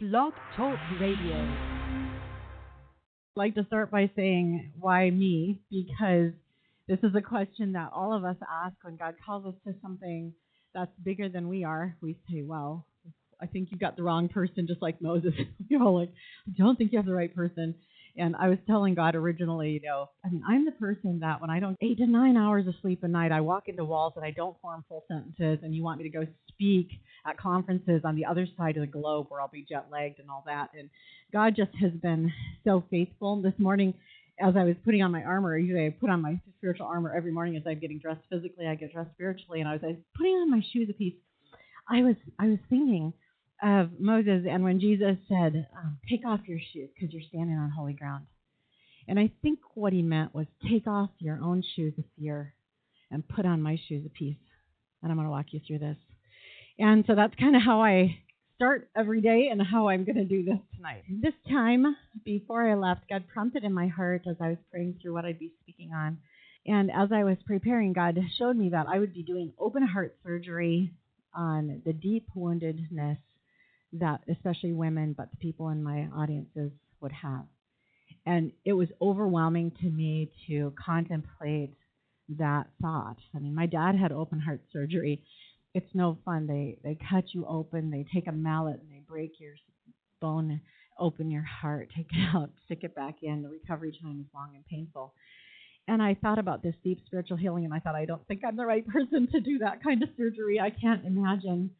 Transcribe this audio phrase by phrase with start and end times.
[0.00, 1.34] Blog Talk Radio.
[1.34, 2.10] I'd
[3.34, 5.60] like to start by saying, why me?
[5.72, 6.30] Because
[6.86, 10.34] this is a question that all of us ask when God calls us to something
[10.72, 11.96] that's bigger than we are.
[12.00, 12.86] We say, well,
[13.42, 15.34] I think you got the wrong person, just like Moses.
[15.68, 16.12] You're all like,
[16.46, 17.74] I don't think you have the right person.
[18.18, 21.50] And I was telling God originally, you know, I mean, I'm the person that when
[21.50, 24.24] I don't eight to nine hours of sleep a night, I walk into walls and
[24.24, 26.88] I don't form full sentences, and you want me to go speak
[27.26, 30.28] at conferences on the other side of the globe where I'll be jet lagged and
[30.30, 30.70] all that.
[30.76, 30.90] And
[31.32, 32.32] God just has been
[32.64, 33.40] so faithful.
[33.40, 33.94] This morning,
[34.40, 37.32] as I was putting on my armor, usually I put on my spiritual armor every
[37.32, 39.96] morning as I'm getting dressed physically, I get dressed spiritually, and I was, I was
[40.16, 41.14] putting on my shoes a piece.
[41.88, 43.12] I was I was thinking
[43.62, 47.70] of Moses and when Jesus said, um, "Take off your shoes because you're standing on
[47.70, 48.26] holy ground."
[49.08, 52.54] And I think what he meant was take off your own shoes of fear
[53.10, 54.36] and put on my shoes of peace.
[55.02, 55.96] And I'm going to walk you through this.
[56.78, 58.18] And so that's kind of how I
[58.56, 61.04] start every day and how I'm going to do this tonight.
[61.08, 65.14] This time, before I left, God prompted in my heart as I was praying through
[65.14, 66.18] what I'd be speaking on.
[66.66, 70.16] And as I was preparing, God showed me that I would be doing open heart
[70.22, 70.92] surgery
[71.34, 73.18] on the deep woundedness
[73.94, 77.44] that especially women, but the people in my audiences would have.
[78.26, 81.74] And it was overwhelming to me to contemplate
[82.36, 83.16] that thought.
[83.34, 85.22] I mean, my dad had open heart surgery.
[85.74, 86.46] It's no fun.
[86.46, 89.54] They they cut you open, they take a mallet and they break your
[90.20, 90.60] bone,
[90.98, 93.42] open your heart, take it out, stick it back in.
[93.42, 95.14] The recovery time is long and painful.
[95.86, 98.56] And I thought about this deep spiritual healing, and I thought, I don't think I'm
[98.56, 100.60] the right person to do that kind of surgery.
[100.60, 101.70] I can't imagine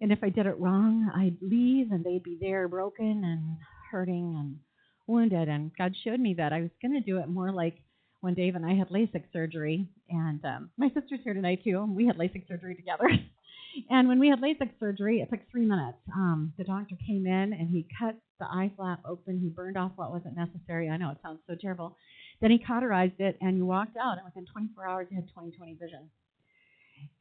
[0.00, 3.56] and if I did it wrong, I'd leave and they'd be there broken and
[3.90, 4.58] hurting and
[5.06, 5.48] wounded.
[5.48, 7.82] And God showed me that I was going to do it more like
[8.20, 9.88] when Dave and I had LASIK surgery.
[10.10, 11.80] And um, my sister's here tonight too.
[11.82, 13.08] And we had LASIK surgery together.
[13.90, 15.98] and when we had LASIK surgery, it took three minutes.
[16.14, 19.40] Um, the doctor came in and he cut the eye flap open.
[19.40, 20.90] He burned off what wasn't necessary.
[20.90, 21.96] I know it sounds so terrible.
[22.42, 24.18] Then he cauterized it and you walked out.
[24.18, 26.10] And within 24 hours, you had 20/20 vision.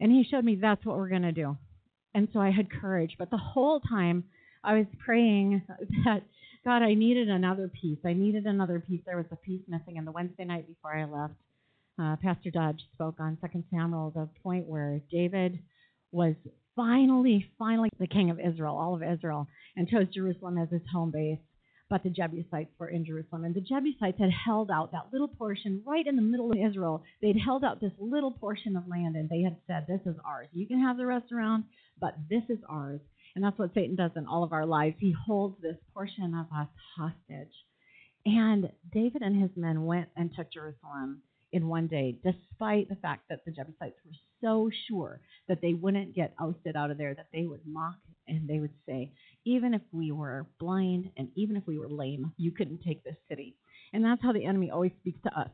[0.02, 1.58] And he showed me that's what we're going to do
[2.16, 3.16] and so I had courage.
[3.20, 4.24] But the whole time
[4.64, 5.62] I was praying
[6.06, 6.24] that
[6.64, 8.00] God, I needed another piece.
[8.03, 9.02] I needed another piece.
[9.06, 10.00] There was a piece missing.
[10.00, 11.36] And the Wednesday night before I left,
[12.02, 15.59] uh, Pastor Dodge spoke on Second Samuel, the point where David
[16.12, 16.34] was
[16.76, 21.12] finally, finally the king of Israel, all of Israel, and chose Jerusalem as his home
[21.12, 21.38] base
[21.90, 23.44] but the Jebusites were in Jerusalem.
[23.44, 27.03] And the Jebusites had held out that little portion right in the middle of Israel.
[27.22, 30.47] They'd held out this little portion of land, and they had said, This is ours.
[30.52, 31.66] You can have the rest around,
[32.00, 33.02] but this is ours.
[33.36, 34.96] And that's what Satan does in all of our lives.
[35.00, 36.68] He holds this portion of us
[36.98, 37.54] hostage.
[38.26, 43.24] And David and his men went and took Jerusalem in one day, despite the fact
[43.30, 47.28] that the Jebusites were so sure that they wouldn't get ousted out of there, that
[47.34, 47.96] they would mock
[48.28, 49.12] and they would say,
[49.46, 53.16] even if we were blind and even if we were lame, you couldn't take this
[53.30, 53.56] city.
[53.94, 55.50] And that's how the enemy always speaks to us.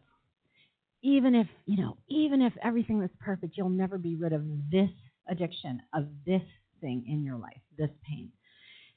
[1.04, 4.90] Even if, you know, even if everything was perfect, you'll never be rid of this
[5.32, 6.44] addiction, of this
[6.82, 8.32] thing in your life, this pain.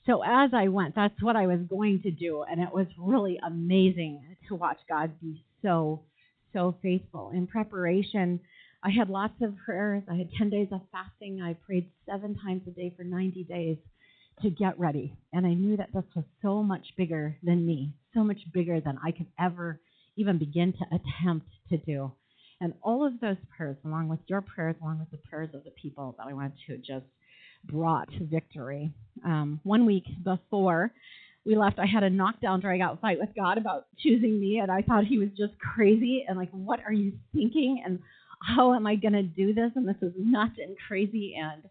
[0.06, 2.42] So as I went, that's what I was going to do.
[2.42, 6.02] And it was really amazing to watch God be so,
[6.52, 7.30] so faithful.
[7.34, 8.40] In preparation,
[8.82, 10.02] I had lots of prayers.
[10.10, 11.40] I had 10 days of fasting.
[11.40, 13.78] I prayed seven times a day for 90 days
[14.42, 15.16] to get ready.
[15.32, 18.98] And I knew that this was so much bigger than me, so much bigger than
[19.02, 19.80] I could ever
[20.16, 22.12] even begin to attempt to do.
[22.64, 25.70] And all of those prayers, along with your prayers, along with the prayers of the
[25.70, 27.04] people that I went to, just
[27.62, 28.90] brought victory.
[29.22, 30.90] Um, one week before
[31.44, 34.72] we left, I had a knockdown, drag out fight with God about choosing me, and
[34.72, 37.82] I thought he was just crazy and like, what are you thinking?
[37.84, 37.98] And
[38.40, 39.72] how am I going to do this?
[39.76, 41.64] And this is nuts and crazy, and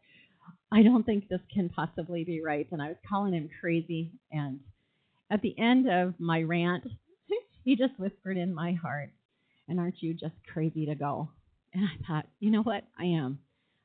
[0.71, 2.67] I don't think this can possibly be right.
[2.71, 4.11] And I was calling him crazy.
[4.31, 4.59] And
[5.31, 6.83] at the end of my rant,
[7.65, 9.09] he just whispered in my heart,
[9.67, 11.29] And aren't you just crazy to go?
[11.73, 12.83] And I thought, you know what?
[12.99, 13.39] I am.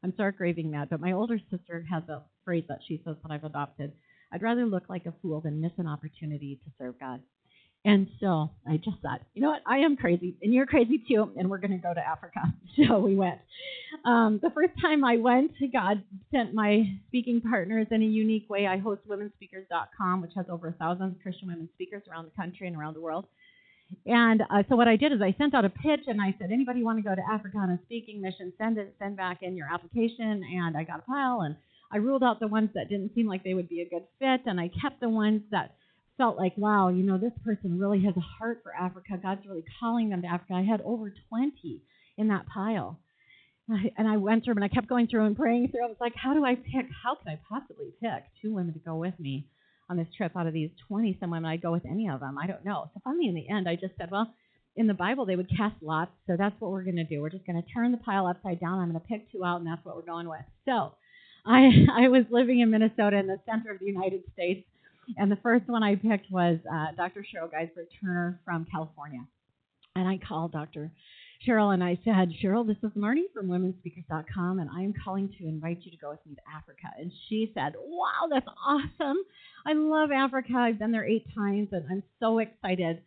[0.04, 0.90] I'm stark raving that.
[0.90, 3.92] But my older sister has a phrase that she says that I've adopted
[4.32, 7.20] I'd rather look like a fool than miss an opportunity to serve God.
[7.84, 9.62] And so I just thought, you know what?
[9.64, 12.40] I am crazy, and you're crazy too, and we're going to go to Africa.
[12.86, 13.40] So we went.
[14.04, 16.00] Um, the first time I went, God
[16.31, 18.69] sent my speaking partners in a unique way.
[18.69, 22.76] I host womenspeakers.com, which has over a thousand Christian women speakers around the country and
[22.76, 23.26] around the world.
[24.06, 26.50] And uh, so what I did is I sent out a pitch, and I said,
[26.52, 28.52] anybody want to go to Africa on a speaking mission?
[28.58, 30.43] Send it, send back in your application.
[30.44, 31.56] And I got a pile, and
[31.93, 34.43] I ruled out the ones that didn't seem like they would be a good fit,
[34.46, 35.75] and I kept the ones that
[36.19, 39.19] felt like, wow, you know, this person really has a heart for Africa.
[39.23, 40.55] God's really calling them to Africa.
[40.55, 41.81] I had over 20
[42.19, 42.99] in that pile.
[43.69, 45.84] and I went through them and I kept going through and praying through.
[45.84, 46.87] I was like, how do I pick?
[47.02, 49.46] How can I possibly pick two women to go with me
[49.90, 52.38] on this trip out of these 20 someone I'd go with any of them.
[52.38, 52.90] I don't know.
[52.94, 54.32] So finally, in the end, I just said, well,
[54.76, 57.20] in the Bible, they would cast lots, so that's what we're going to do.
[57.20, 58.79] We're just going to turn the pile upside down.
[58.79, 60.44] I'm going to pick two out, and that's what we're going with.
[60.67, 60.93] So
[61.44, 61.70] I,
[62.05, 64.64] I was living in Minnesota in the center of the United States,
[65.17, 67.23] and the first one I picked was uh, Dr.
[67.23, 69.25] Cheryl Geisler Turner from California.
[69.96, 70.93] And I called Dr.
[71.46, 75.46] Cheryl and I said, Cheryl, this is Marnie from WomenSpeakers.com, and I am calling to
[75.46, 76.88] invite you to go with me to Africa.
[76.99, 79.19] And she said, Wow, that's awesome.
[79.64, 80.55] I love Africa.
[80.56, 83.02] I've been there eight times, and I'm so excited.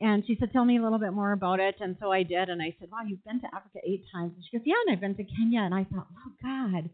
[0.00, 1.76] And she said, Tell me a little bit more about it.
[1.80, 2.48] And so I did.
[2.48, 4.32] And I said, Wow, you've been to Africa eight times.
[4.34, 5.60] And she goes, Yeah, and I've been to Kenya.
[5.60, 6.90] And I thought, Oh, God,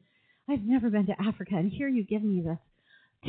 [0.49, 1.55] I've never been to Africa.
[1.57, 2.59] And here you give me this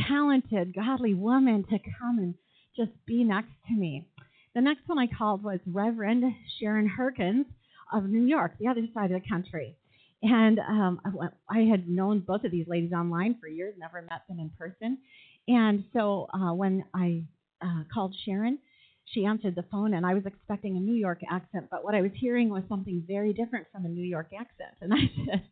[0.07, 2.35] talented, godly woman to come and
[2.75, 4.07] just be next to me.
[4.55, 6.23] The next one I called was Reverend
[6.59, 7.45] Sharon Herkins
[7.91, 9.75] of New York, the other side of the country.
[10.21, 11.01] And um,
[11.49, 14.99] I had known both of these ladies online for years, never met them in person.
[15.47, 17.23] And so uh, when I
[17.61, 18.59] uh, called Sharon,
[19.05, 22.01] she answered the phone, and I was expecting a New York accent, but what I
[22.01, 24.75] was hearing was something very different from a New York accent.
[24.81, 25.43] And I said,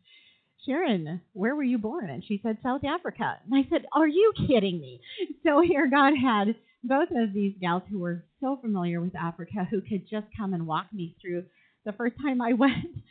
[0.64, 2.08] Sharon, where were you born?
[2.08, 3.38] And she said, South Africa.
[3.44, 5.00] And I said, Are you kidding me?
[5.44, 9.80] So here God had both of these gals who were so familiar with Africa who
[9.80, 11.44] could just come and walk me through.
[11.84, 13.02] The first time I went,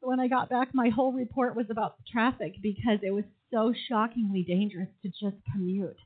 [0.00, 4.42] when I got back, my whole report was about traffic because it was so shockingly
[4.42, 5.96] dangerous to just commute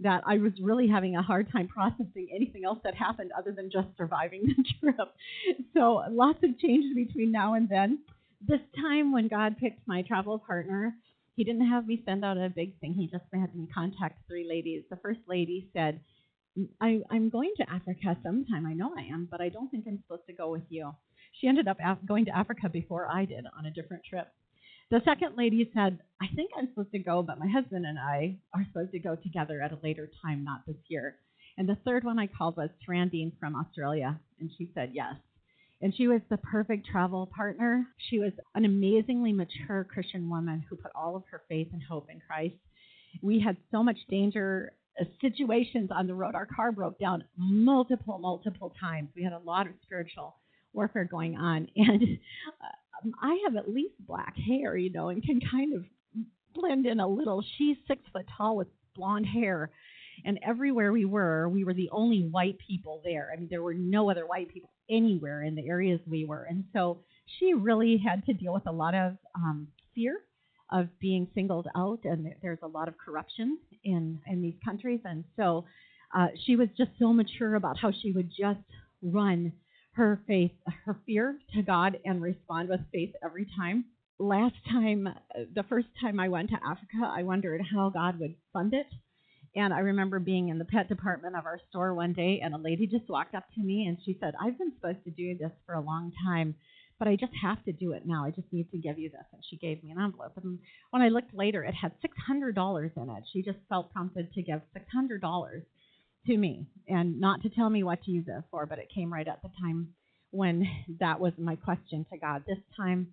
[0.00, 3.70] that I was really having a hard time processing anything else that happened other than
[3.70, 5.08] just surviving the trip.
[5.74, 8.00] So lots of changed between now and then.
[8.46, 10.94] This time, when God picked my travel partner,
[11.34, 12.94] He didn't have me send out a big thing.
[12.94, 14.84] He just had me contact three ladies.
[14.90, 16.00] The first lady said,
[16.80, 18.66] I, I'm going to Africa sometime.
[18.66, 20.92] I know I am, but I don't think I'm supposed to go with you.
[21.40, 24.28] She ended up af- going to Africa before I did on a different trip.
[24.90, 28.38] The second lady said, I think I'm supposed to go, but my husband and I
[28.54, 31.16] are supposed to go together at a later time, not this year.
[31.58, 35.14] And the third one I called was Trandine from Australia, and she said yes.
[35.82, 37.86] And she was the perfect travel partner.
[38.08, 42.08] She was an amazingly mature Christian woman who put all of her faith and hope
[42.10, 42.56] in Christ.
[43.22, 44.72] We had so much danger
[45.20, 46.34] situations on the road.
[46.34, 49.10] Our car broke down multiple, multiple times.
[49.14, 50.36] We had a lot of spiritual
[50.72, 51.68] warfare going on.
[51.76, 52.18] And
[53.04, 55.84] um, I have at least black hair, you know, and can kind of
[56.52, 57.44] blend in a little.
[57.56, 58.66] She's six foot tall with
[58.96, 59.70] blonde hair.
[60.24, 63.30] And everywhere we were, we were the only white people there.
[63.32, 66.42] I mean, there were no other white people anywhere in the areas we were.
[66.42, 67.04] And so
[67.38, 70.18] she really had to deal with a lot of um, fear
[70.70, 72.00] of being singled out.
[72.04, 75.00] And there's a lot of corruption in, in these countries.
[75.04, 75.64] And so
[76.16, 78.60] uh, she was just so mature about how she would just
[79.02, 79.52] run
[79.92, 80.52] her faith,
[80.84, 83.84] her fear to God, and respond with faith every time.
[84.20, 85.08] Last time,
[85.54, 88.86] the first time I went to Africa, I wondered how God would fund it.
[89.56, 92.58] And I remember being in the pet department of our store one day, and a
[92.58, 95.52] lady just walked up to me and she said, I've been supposed to do this
[95.66, 96.54] for a long time,
[96.98, 98.24] but I just have to do it now.
[98.24, 99.24] I just need to give you this.
[99.32, 100.32] And she gave me an envelope.
[100.42, 100.58] And
[100.90, 103.24] when I looked later, it had $600 in it.
[103.32, 105.62] She just felt prompted to give $600
[106.26, 109.12] to me and not to tell me what to use it for, but it came
[109.12, 109.88] right at the time
[110.30, 110.68] when
[111.00, 112.44] that was my question to God.
[112.46, 113.08] This time,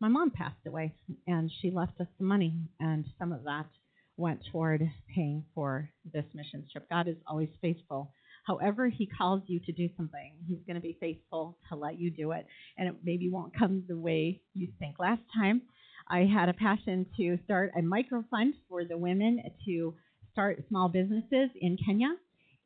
[0.00, 0.94] my mom passed away
[1.26, 3.66] and she left us some money, and some of that
[4.18, 4.82] went toward
[5.14, 6.88] paying for this mission trip.
[6.88, 8.12] God is always faithful.
[8.46, 12.10] However, He calls you to do something, He's going to be faithful to let you
[12.10, 12.46] do it,
[12.78, 14.98] and it maybe won't come the way you think.
[14.98, 15.62] Last time,
[16.08, 19.94] I had a passion to start a micro fund for the women to
[20.32, 22.14] start small businesses in Kenya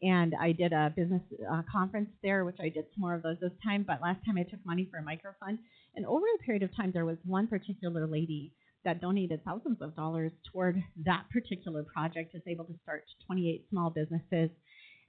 [0.03, 3.37] and I did a business uh, conference there, which I did some more of those
[3.41, 3.85] this time.
[3.87, 5.59] But last time I took money for a microfund,
[5.95, 8.53] and over a period of time, there was one particular lady
[8.85, 12.35] that donated thousands of dollars toward that particular project.
[12.35, 14.51] Is able to start 28 small businesses,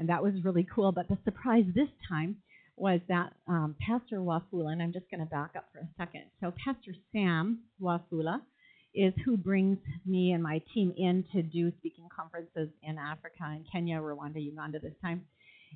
[0.01, 0.91] and that was really cool.
[0.91, 2.37] But the surprise this time
[2.75, 6.23] was that um, Pastor Wafula, and I'm just going to back up for a second.
[6.41, 8.41] So Pastor Sam Wafula
[8.95, 13.63] is who brings me and my team in to do speaking conferences in Africa and
[13.71, 15.21] Kenya, Rwanda, Uganda this time.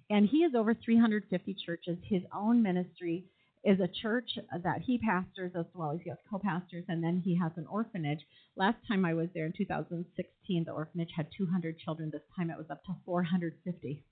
[0.09, 1.99] And he has over 350 churches.
[2.09, 3.25] His own ministry
[3.63, 7.37] is a church that he pastors as well as he has co-pastors, and then he
[7.37, 8.21] has an orphanage.
[8.55, 12.09] Last time I was there in 2016, the orphanage had 200 children.
[12.11, 14.03] This time it was up to 450.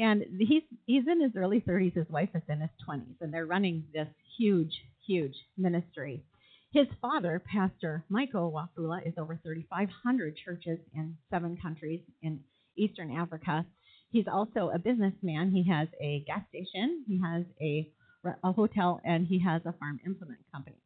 [0.00, 1.94] And he's he's in his early 30s.
[1.94, 4.08] His wife is in his 20s, and they're running this
[4.38, 4.72] huge,
[5.06, 6.22] huge ministry.
[6.72, 12.40] His father, Pastor Michael Wafula, is over 3,500 churches in seven countries in
[12.76, 13.64] Eastern Africa.
[14.10, 15.50] He's also a businessman.
[15.50, 17.90] He has a gas station, he has a,
[18.44, 20.76] a hotel, and he has a farm implement company.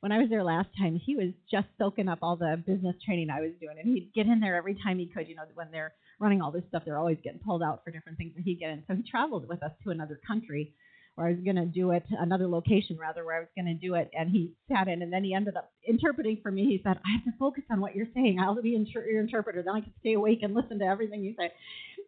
[0.00, 3.30] When I was there last time, he was just soaking up all the business training
[3.30, 5.28] I was doing, and he'd get in there every time he could.
[5.28, 6.82] You know, when they're running all this stuff.
[6.84, 8.82] They're always getting pulled out for different things that he get in.
[8.88, 10.72] So he traveled with us to another country
[11.14, 13.74] where I was going to do it, another location rather, where I was going to
[13.74, 14.10] do it.
[14.18, 16.64] And he sat in, and then he ended up interpreting for me.
[16.64, 18.38] He said, I have to focus on what you're saying.
[18.40, 19.62] I'll be inter- your interpreter.
[19.62, 21.52] Then I can stay awake and listen to everything you say.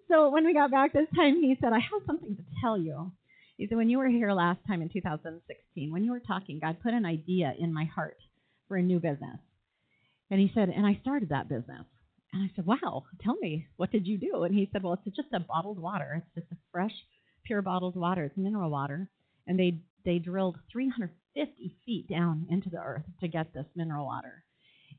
[0.09, 3.13] So when we got back this time, he said, I have something to tell you.
[3.57, 6.79] He said, When you were here last time in 2016, when you were talking, God
[6.83, 8.17] put an idea in my heart
[8.69, 9.39] for a new business.
[10.31, 11.85] And he said, And I started that business.
[12.35, 14.43] And I said, Wow, tell me, what did you do?
[14.43, 16.15] And he said, Well, it's just a bottled water.
[16.17, 16.93] It's just a fresh
[17.47, 18.25] pure bottled water.
[18.25, 19.09] It's mineral water,
[19.47, 24.43] and they they drilled 350 feet down into the earth to get this mineral water.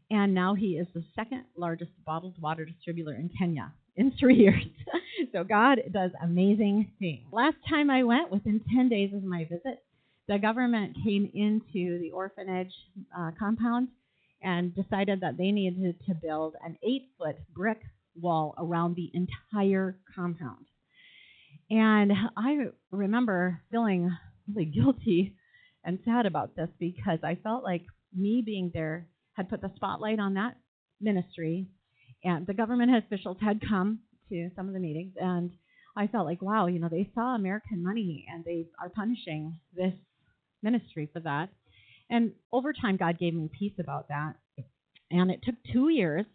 [0.09, 4.63] And now he is the second largest bottled water distributor in Kenya in three years.
[5.33, 7.21] so God does amazing things.
[7.31, 9.83] Last time I went, within 10 days of my visit,
[10.27, 12.73] the government came into the orphanage
[13.17, 13.89] uh, compound
[14.41, 17.81] and decided that they needed to build an eight foot brick
[18.19, 20.65] wall around the entire compound.
[21.69, 24.15] And I remember feeling
[24.47, 25.35] really guilty
[25.83, 30.19] and sad about this because I felt like me being there had put the spotlight
[30.19, 30.57] on that
[31.01, 31.67] ministry,
[32.23, 33.99] and the government officials had come
[34.29, 35.51] to some of the meetings, and
[35.97, 39.93] I felt like, wow, you know, they saw American money and they are punishing this
[40.61, 41.49] ministry for that.
[42.09, 44.35] And over time, God gave me peace about that.
[45.11, 46.25] And it took two years,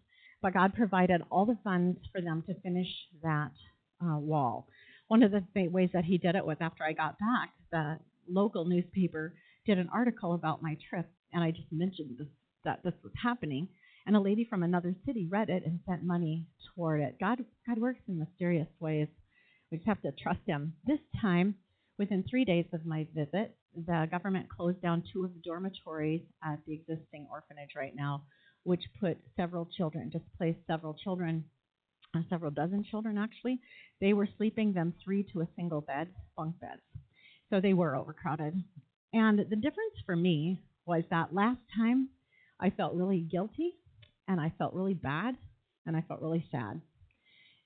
[0.42, 2.88] but God provided all the funds for them to finish
[3.22, 3.52] that
[4.02, 4.66] uh, wall
[5.10, 7.98] one of the ways that he did it was after I got back, the
[8.28, 9.34] local newspaper
[9.66, 12.28] did an article about my trip, and I just mentioned this,
[12.64, 13.66] that this was happening.
[14.06, 17.16] And a lady from another city read it and sent money toward it.
[17.18, 19.08] God, God works in mysterious ways.
[19.72, 20.74] We just have to trust Him.
[20.86, 21.56] This time,
[21.98, 26.58] within three days of my visit, the government closed down two of the dormitories at
[26.66, 28.24] the existing orphanage right now,
[28.64, 31.44] which put several children, displaced several children
[32.14, 33.60] uh, several dozen children actually,
[34.00, 36.80] they were sleeping them three to a single bed, bunk beds.
[37.50, 38.54] So they were overcrowded.
[39.12, 42.08] And the difference for me was that last time
[42.58, 43.74] I felt really guilty
[44.28, 45.36] and I felt really bad
[45.86, 46.80] and I felt really sad.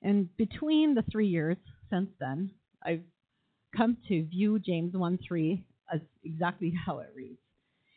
[0.03, 1.57] And between the three years
[1.91, 2.51] since then,
[2.85, 3.03] I've
[3.75, 7.39] come to view James 1 3 as exactly how it reads.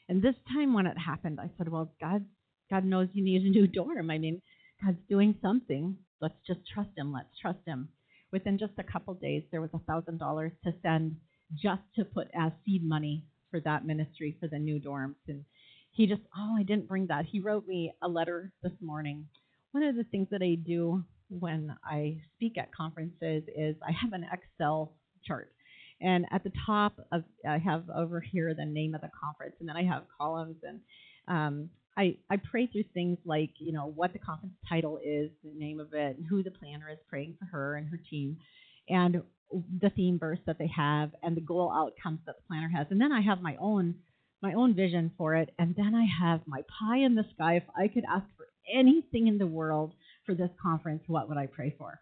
[0.10, 2.26] And this time when it happened, I said, Well, God
[2.70, 4.12] God knows you need a new dorm.
[4.12, 4.42] I mean,
[4.84, 5.98] God's doing something.
[6.22, 7.14] Let's just trust Him.
[7.14, 7.90] Let's trust Him.
[8.32, 11.16] Within just a couple days, there was a thousand dollars to send
[11.56, 15.16] just to put as seed money for that ministry for the new dorms.
[15.28, 15.46] And
[15.92, 17.26] he just, oh, I didn't bring that.
[17.26, 19.28] He wrote me a letter this morning.
[19.72, 24.14] One of the things that I do when I speak at conferences is I have
[24.14, 24.94] an Excel
[25.26, 25.52] chart.
[26.02, 29.68] And at the top of I have over here the name of the conference, and
[29.68, 30.80] then I have columns and
[31.28, 35.52] um, I, I pray through things like, you know, what the conference title is, the
[35.58, 38.38] name of it, and who the planner is praying for her and her team,
[38.88, 39.24] and
[39.82, 42.86] the theme verse that they have, and the goal outcomes that the planner has.
[42.92, 43.96] And then I have my own
[44.44, 47.56] my own vision for it, and then I have my pie in the sky.
[47.56, 49.94] If I could ask for anything in the world
[50.28, 52.00] for this conference, what would I pray for?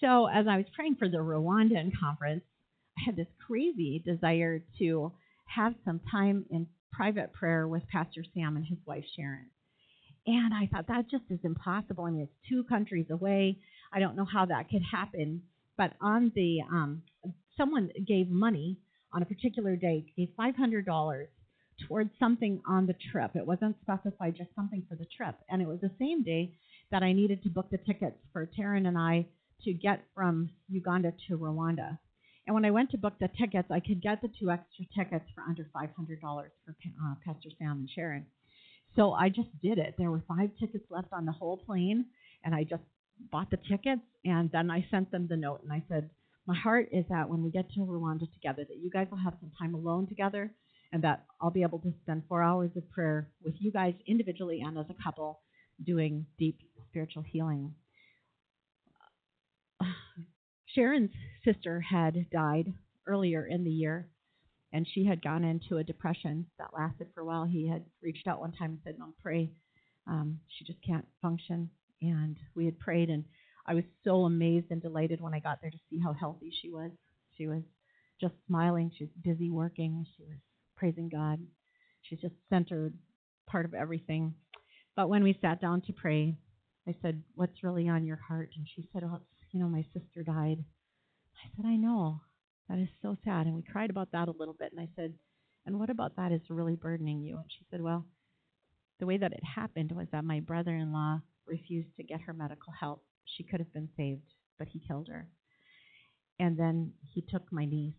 [0.00, 2.44] So as I was praying for the Rwandan conference,
[3.06, 5.12] had this crazy desire to
[5.46, 9.46] have some time in private prayer with Pastor Sam and his wife Sharon.
[10.26, 12.04] And I thought that just is impossible.
[12.04, 13.58] I mean, it's two countries away.
[13.92, 15.42] I don't know how that could happen.
[15.78, 17.02] But on the um,
[17.56, 18.78] someone gave money
[19.12, 21.28] on a particular day, gave five hundred dollars
[21.86, 23.32] towards something on the trip.
[23.34, 25.36] It wasn't specified, just something for the trip.
[25.48, 26.54] And it was the same day
[26.90, 29.26] that I needed to book the tickets for Taryn and I
[29.62, 31.98] to get from Uganda to Rwanda.
[32.46, 35.24] And when I went to book the tickets, I could get the two extra tickets
[35.34, 38.26] for under $500 for uh, Pastor Sam and Sharon.
[38.94, 39.94] So I just did it.
[39.98, 42.06] There were five tickets left on the whole plane,
[42.44, 42.82] and I just
[43.32, 46.10] bought the tickets, and then I sent them the note, and I said,
[46.46, 49.34] my heart is that when we get to Rwanda together, that you guys will have
[49.40, 50.52] some time alone together,
[50.92, 54.62] and that I'll be able to spend four hours of prayer with you guys individually
[54.64, 55.40] and as a couple,
[55.84, 57.74] doing deep spiritual healing.
[60.76, 61.10] Sharon's
[61.42, 62.74] sister had died
[63.06, 64.10] earlier in the year,
[64.74, 67.46] and she had gone into a depression that lasted for a while.
[67.46, 69.50] He had reached out one time and said, "Mom, pray.
[70.06, 71.70] Um, she just can't function."
[72.02, 73.24] And we had prayed, and
[73.64, 76.70] I was so amazed and delighted when I got there to see how healthy she
[76.70, 76.90] was.
[77.38, 77.62] She was
[78.20, 78.90] just smiling.
[78.90, 80.06] She was busy working.
[80.16, 80.38] She was
[80.76, 81.40] praising God.
[82.02, 82.92] She's just centered,
[83.46, 84.34] part of everything.
[84.94, 86.36] But when we sat down to pray,
[86.86, 89.22] I said, "What's really on your heart?" And she said, "Oh,
[89.56, 90.62] you know, my sister died.
[91.42, 92.20] I said, I know.
[92.68, 93.46] That is so sad.
[93.46, 94.70] And we cried about that a little bit.
[94.70, 95.14] And I said,
[95.64, 97.36] And what about that is really burdening you?
[97.36, 98.04] And she said, Well,
[99.00, 102.34] the way that it happened was that my brother in law refused to get her
[102.34, 105.26] medical help she could have been saved, but he killed her.
[106.38, 107.94] And then he took my niece,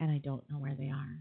[0.00, 1.18] and I don't know where they are.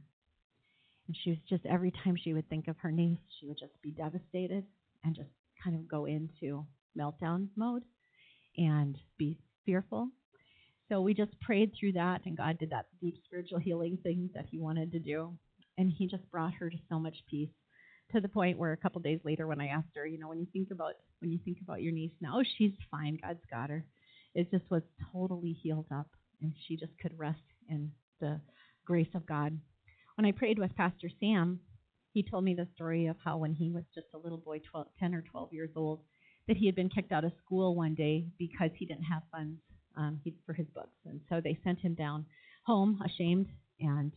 [1.07, 3.79] And she was just, every time she would think of her niece, she would just
[3.83, 4.65] be devastated
[5.03, 5.29] and just
[5.63, 6.65] kind of go into
[6.97, 7.83] meltdown mode
[8.57, 10.09] and be fearful.
[10.89, 14.45] So we just prayed through that, and God did that deep spiritual healing thing that
[14.49, 15.33] He wanted to do.
[15.77, 17.49] And He just brought her to so much peace
[18.11, 20.39] to the point where a couple days later, when I asked her, you know, when
[20.39, 23.17] you think about when you think about your niece now, she's fine.
[23.21, 23.85] God's got her.
[24.33, 26.07] It just was totally healed up,
[26.41, 27.39] and she just could rest
[27.69, 28.39] in the
[28.85, 29.57] grace of God.
[30.15, 31.59] When I prayed with Pastor Sam,
[32.13, 34.87] he told me the story of how when he was just a little boy, 12,
[34.99, 36.01] 10 or 12 years old,
[36.51, 39.57] that he had been kicked out of school one day because he didn't have funds
[39.95, 40.97] um, for his books.
[41.05, 42.25] And so they sent him down
[42.65, 43.47] home, ashamed.
[43.79, 44.11] And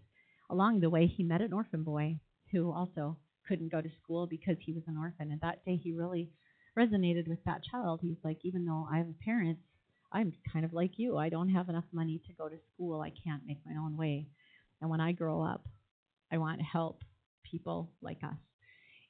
[0.51, 2.19] along the way, he met an orphan boy
[2.51, 5.31] who also couldn't go to school because he was an orphan.
[5.31, 6.29] And that day, he really
[6.77, 8.01] resonated with that child.
[8.03, 9.59] He's like, even though I have a parent,
[10.11, 11.17] I'm kind of like you.
[11.17, 13.01] I don't have enough money to go to school.
[13.01, 14.27] I can't make my own way.
[14.81, 15.65] And when I grow up,
[16.33, 16.99] I want to help
[17.49, 18.35] people like us.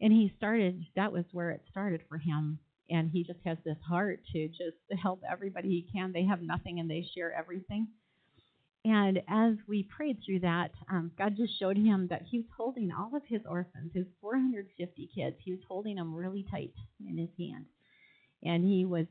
[0.03, 2.59] And he started, that was where it started for him.
[2.91, 6.13] And he just has this heart to just help everybody he can.
[6.13, 7.89] They have nothing and they share everything.
[8.85, 12.93] And as we prayed through that, um, God just showed him that he was holding
[12.93, 16.75] all of his orphans, his 450 kids, he was holding them really tight
[17.09, 17.65] in his hand.
[18.43, 19.07] And he was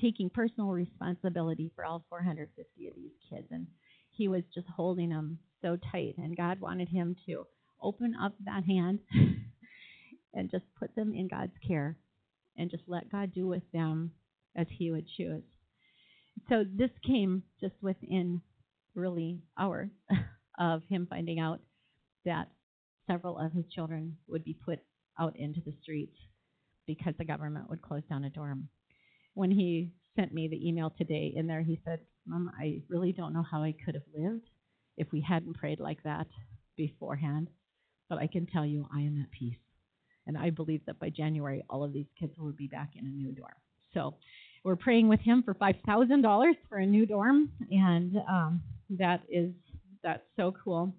[0.00, 3.46] taking personal responsibility for all 450 of these kids.
[3.50, 3.66] And
[4.10, 6.14] he was just holding them so tight.
[6.16, 7.46] And God wanted him to
[7.82, 9.00] open up that hand
[10.34, 11.98] and just put them in God's care
[12.60, 14.12] and just let God do with them
[14.54, 15.42] as he would choose.
[16.48, 18.42] So this came just within
[18.94, 19.90] really hours
[20.58, 21.60] of him finding out
[22.26, 22.48] that
[23.10, 24.78] several of his children would be put
[25.18, 26.16] out into the streets
[26.86, 28.68] because the government would close down a dorm.
[29.34, 33.32] When he sent me the email today, in there he said, Mom, I really don't
[33.32, 34.48] know how I could have lived
[34.98, 36.26] if we hadn't prayed like that
[36.76, 37.48] beforehand,
[38.08, 39.56] but I can tell you I am at peace.
[40.30, 43.08] And I believe that by January, all of these kids will be back in a
[43.08, 43.50] new dorm.
[43.92, 44.14] So
[44.62, 49.50] we're praying with him for $5,000 for a new dorm, and um, that is
[50.04, 50.94] that's so cool.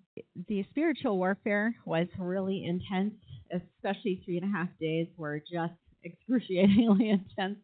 [0.50, 3.14] The spiritual warfare was really intense,
[3.54, 7.60] especially three and a half days were just excruciatingly intense,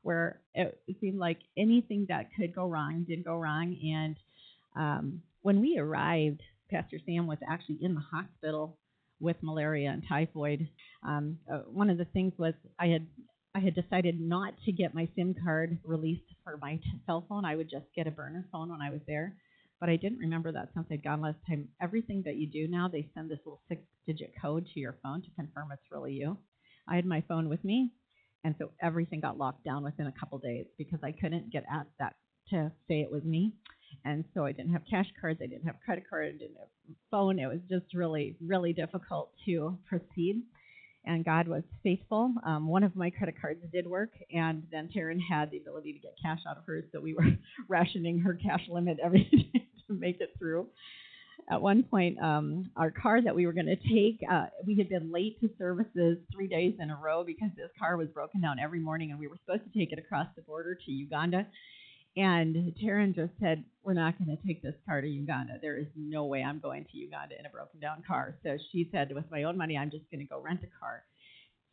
[0.00, 3.76] where it seemed like anything that could go wrong did go wrong.
[3.94, 4.16] And
[4.74, 8.78] um, when we arrived, Pastor Sam was actually in the hospital
[9.20, 10.68] with malaria and typhoid.
[11.06, 13.06] Um, uh, one of the things was I had
[13.54, 17.44] I had decided not to get my SIM card released for my t- cell phone.
[17.44, 19.34] I would just get a burner phone when I was there.
[19.80, 21.68] But I didn't remember that since I'd gone last time.
[21.80, 25.22] Everything that you do now, they send this little six digit code to your phone
[25.22, 26.36] to confirm it's really you.
[26.86, 27.92] I had my phone with me,
[28.44, 31.86] and so everything got locked down within a couple days because I couldn't get at
[31.98, 32.14] that
[32.50, 33.54] to say it was me.
[34.04, 36.68] And so I didn't have cash cards, I didn't have credit card, I didn't have
[37.10, 37.38] phone.
[37.38, 40.42] It was just really, really difficult to proceed.
[41.06, 42.34] And God was faithful.
[42.44, 45.98] Um, one of my credit cards did work, and then Taryn had the ability to
[45.98, 47.24] get cash out of hers, so we were
[47.68, 49.24] rationing her cash limit every
[49.54, 50.66] day to make it through.
[51.50, 54.88] At one point, um, our car that we were going to take, uh, we had
[54.88, 58.58] been late to services three days in a row because this car was broken down
[58.58, 61.46] every morning, and we were supposed to take it across the border to Uganda.
[62.16, 65.54] And Taryn just said, We're not going to take this car to Uganda.
[65.60, 68.36] There is no way I'm going to Uganda in a broken down car.
[68.42, 71.04] So she said, With my own money, I'm just going to go rent a car.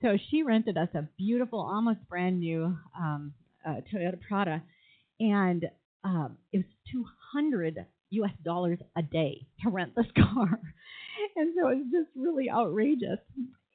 [0.02, 3.34] So she rented us a beautiful, almost brand new um,
[3.67, 4.62] uh, Toyota Prado.
[5.19, 5.65] And
[6.04, 10.60] um, it was 200 US dollars a day to rent this car.
[11.36, 13.19] and so it was just really outrageous.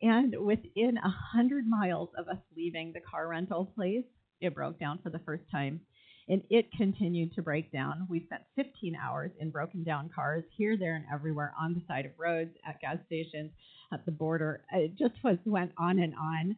[0.01, 4.05] And within a hundred miles of us leaving the car rental place,
[4.40, 5.81] it broke down for the first time
[6.28, 8.06] and it continued to break down.
[8.08, 12.06] We spent 15 hours in broken down cars here, there, and everywhere on the side
[12.06, 13.50] of roads, at gas stations,
[13.92, 14.62] at the border.
[14.72, 16.56] It just was went on and on,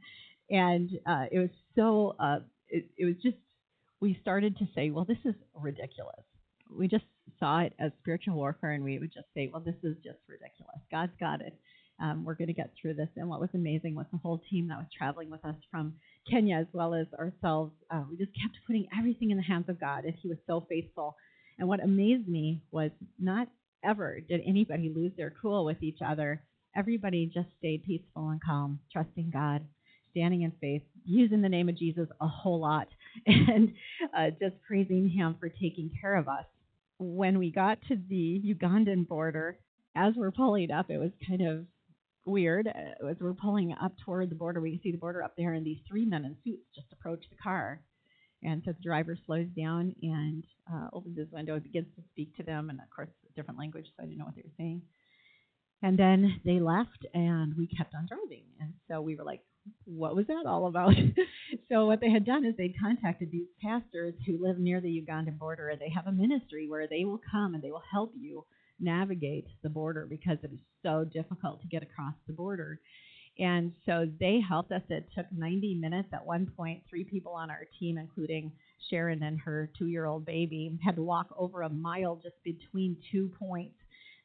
[0.50, 2.16] and uh, it was so.
[2.18, 3.36] Uh, it, it was just.
[4.00, 6.24] We started to say, well, this is ridiculous.
[6.70, 7.04] We just
[7.40, 10.80] saw it as spiritual warfare, and we would just say, well, this is just ridiculous.
[10.90, 11.54] God's got it.
[12.00, 13.08] Um, we're going to get through this.
[13.16, 15.94] And what was amazing was the whole team that was traveling with us from
[16.28, 17.72] Kenya as well as ourselves.
[17.90, 20.66] Uh, we just kept putting everything in the hands of God, and He was so
[20.68, 21.16] faithful.
[21.58, 23.48] And what amazed me was not
[23.84, 26.42] ever did anybody lose their cool with each other.
[26.76, 29.62] Everybody just stayed peaceful and calm, trusting God,
[30.10, 32.88] standing in faith, using the name of Jesus a whole lot,
[33.26, 33.72] and
[34.16, 36.44] uh, just praising Him for taking care of us.
[36.98, 39.58] When we got to the Ugandan border,
[39.96, 41.66] as we're pulling up, it was kind of
[42.24, 42.66] weird.
[42.66, 45.64] Uh, as we're pulling up toward the border, we see the border up there, and
[45.64, 47.80] these three men in suits just approach the car.
[48.42, 52.36] And so the driver slows down and uh, opens his window and begins to speak
[52.36, 54.58] to them, and of course, a different language, so I didn't know what they were
[54.58, 54.82] saying.
[55.82, 58.44] And then they left, and we kept on driving.
[58.60, 59.42] And so we were like,
[59.84, 60.94] what was that all about?
[61.70, 65.38] so what they had done is they contacted these pastors who live near the Ugandan
[65.38, 68.44] border, and they have a ministry where they will come and they will help you
[68.80, 72.80] navigate the border because it is so difficult to get across the border.
[73.38, 74.82] And so they helped us.
[74.88, 76.08] It took 90 minutes.
[76.12, 78.52] At one point, three people on our team, including
[78.90, 82.96] Sharon and her two year old baby, had to walk over a mile just between
[83.10, 83.74] two points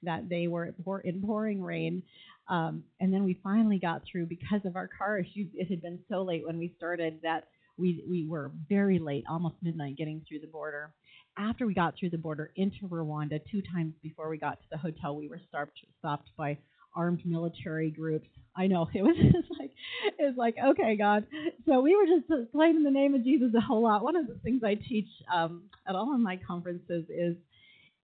[0.04, 2.04] that they were in pouring rain.
[2.50, 5.50] Um, and then we finally got through because of our car issues.
[5.54, 9.56] It had been so late when we started that we, we were very late, almost
[9.62, 10.94] midnight, getting through the border.
[11.40, 14.78] After we got through the border into Rwanda, two times before we got to the
[14.78, 16.58] hotel, we were stopped, stopped by
[16.96, 18.28] armed military groups.
[18.58, 19.72] I know it was just like
[20.18, 21.26] it's like okay, God.
[21.66, 24.04] So we were just claiming the name of Jesus a whole lot.
[24.04, 27.38] One of the things I teach um, at all of my conferences is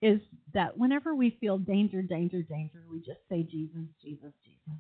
[0.02, 0.22] is
[0.54, 4.80] that whenever we feel danger, danger, danger, we just say Jesus, Jesus, Jesus.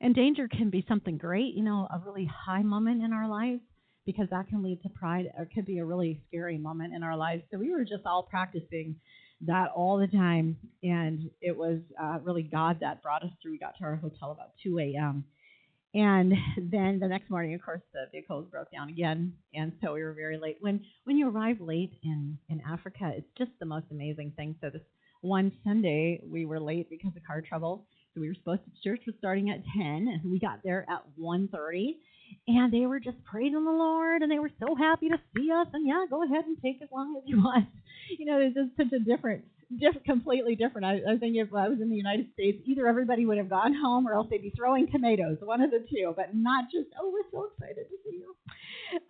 [0.00, 3.60] And danger can be something great, you know, a really high moment in our lives
[4.08, 7.14] because that can lead to pride or could be a really scary moment in our
[7.14, 7.42] lives.
[7.52, 8.96] So we were just all practicing
[9.42, 10.56] that all the time.
[10.82, 13.52] And it was uh, really God that brought us through.
[13.52, 15.24] We got to our hotel about 2 a.m.
[15.92, 16.32] And
[16.70, 20.14] then the next morning, of course, the vehicles broke down again, and so we were
[20.14, 20.56] very late.
[20.60, 24.54] When when you arrive late in in Africa, it's just the most amazing thing.
[24.62, 24.82] So this
[25.20, 27.86] one Sunday, we were late because of car trouble.
[28.14, 31.02] So we were supposed to church was starting at 10, and we got there at
[31.18, 31.96] 1:30,
[32.46, 35.66] and they were just praising the Lord, and they were so happy to see us.
[35.72, 37.66] And yeah, go ahead and take as long as you want.
[38.18, 39.44] You know, it's just such a different
[39.76, 40.86] diff- completely different.
[40.86, 43.74] I, I think if I was in the United States, either everybody would have gone
[43.74, 47.10] home or else they'd be throwing tomatoes, one of the two, but not just, oh,
[47.12, 48.34] we're so excited to see you.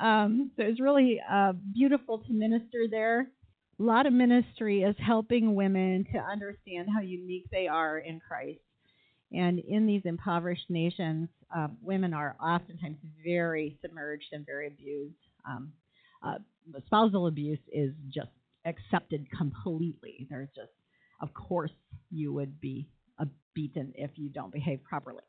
[0.05, 3.29] Um, so it's really uh, beautiful to minister there.
[3.81, 8.59] A lot of ministry is helping women to understand how unique they are in Christ.
[9.33, 15.17] And in these impoverished nations, um, women are oftentimes very submerged and very abused.
[15.47, 15.73] Um,
[16.23, 16.39] uh,
[16.87, 18.31] spousal abuse is just
[18.65, 20.27] accepted completely.
[20.31, 20.73] There's just,
[21.21, 21.73] of course,
[22.11, 22.89] you would be
[23.59, 25.23] beaten if you don't behave properly.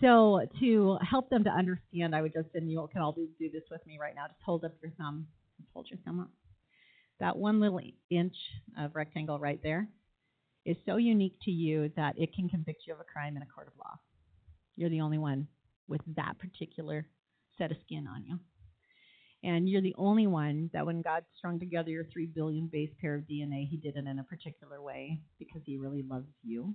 [0.00, 3.50] So to help them to understand, I would just, and you can all do, do
[3.50, 4.26] this with me right now.
[4.28, 5.26] Just hold up your thumb.
[5.58, 6.30] Just hold your thumb up.
[7.18, 8.36] That one little inch
[8.78, 9.88] of rectangle right there
[10.66, 13.46] is so unique to you that it can convict you of a crime in a
[13.46, 13.94] court of law.
[14.74, 15.46] You're the only one
[15.88, 17.06] with that particular
[17.56, 18.38] set of skin on you.
[19.44, 23.14] And you're the only one that when God strung together your three billion base pair
[23.14, 26.74] of DNA, he did it in a particular way because he really loves you.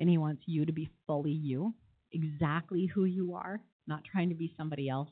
[0.00, 1.72] And he wants you to be fully you,
[2.12, 5.08] exactly who you are, not trying to be somebody else,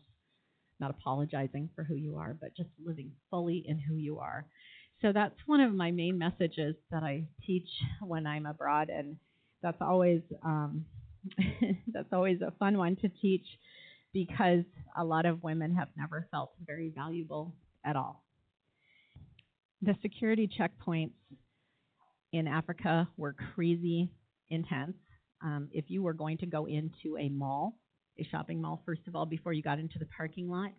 [0.81, 4.45] not apologizing for who you are, but just living fully in who you are.
[5.03, 7.69] So that's one of my main messages that I teach
[8.01, 9.17] when I'm abroad, and
[9.63, 10.87] that's always um,
[11.93, 13.47] that's always a fun one to teach
[14.13, 14.65] because
[14.97, 17.55] a lot of women have never felt very valuable
[17.85, 18.23] at all.
[19.83, 21.13] The security checkpoints
[22.33, 24.11] in Africa were crazy
[24.51, 24.97] intense.
[25.43, 27.79] Um, if you were going to go into a mall,
[28.19, 30.73] a shopping mall, first of all, before you got into the parking lot,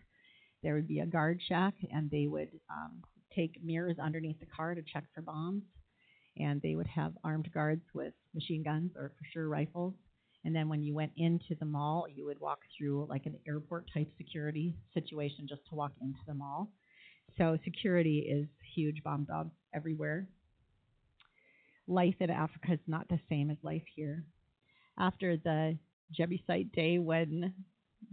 [0.64, 3.04] there would be a guard shack, and they would um,
[3.36, 5.64] take mirrors underneath the car to check for bombs.
[6.38, 9.94] And they would have armed guards with machine guns or for sure rifles
[10.46, 13.90] and then when you went into the mall, you would walk through like an airport
[13.92, 16.70] type security situation just to walk into the mall.
[17.36, 20.28] So security is huge, bomb dogs everywhere.
[21.88, 24.24] Life in Africa is not the same as life here.
[25.00, 25.80] After the
[26.16, 27.52] Jebusite day when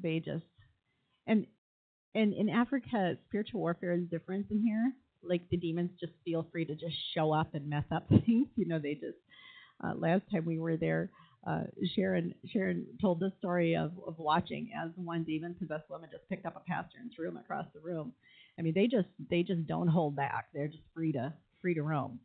[0.02, 0.44] they just
[1.26, 1.46] and
[2.14, 4.92] and in Africa spiritual warfare is different than here.
[5.22, 8.48] Like the demons just feel free to just show up and mess up things.
[8.56, 9.18] You know, they just
[9.82, 11.10] uh, last time we were there,
[11.46, 11.62] uh,
[11.96, 16.46] Sharon Sharon told the story of, of watching as one demon possessed woman just picked
[16.46, 18.12] up a pastor and threw him across the room.
[18.58, 20.46] I mean, they just they just don't hold back.
[20.54, 22.20] They're just free to free to roam.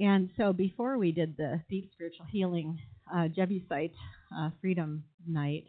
[0.00, 2.80] And so before we did the deep spiritual healing
[3.14, 3.92] uh, Jebusite
[4.36, 5.66] uh, Freedom Night,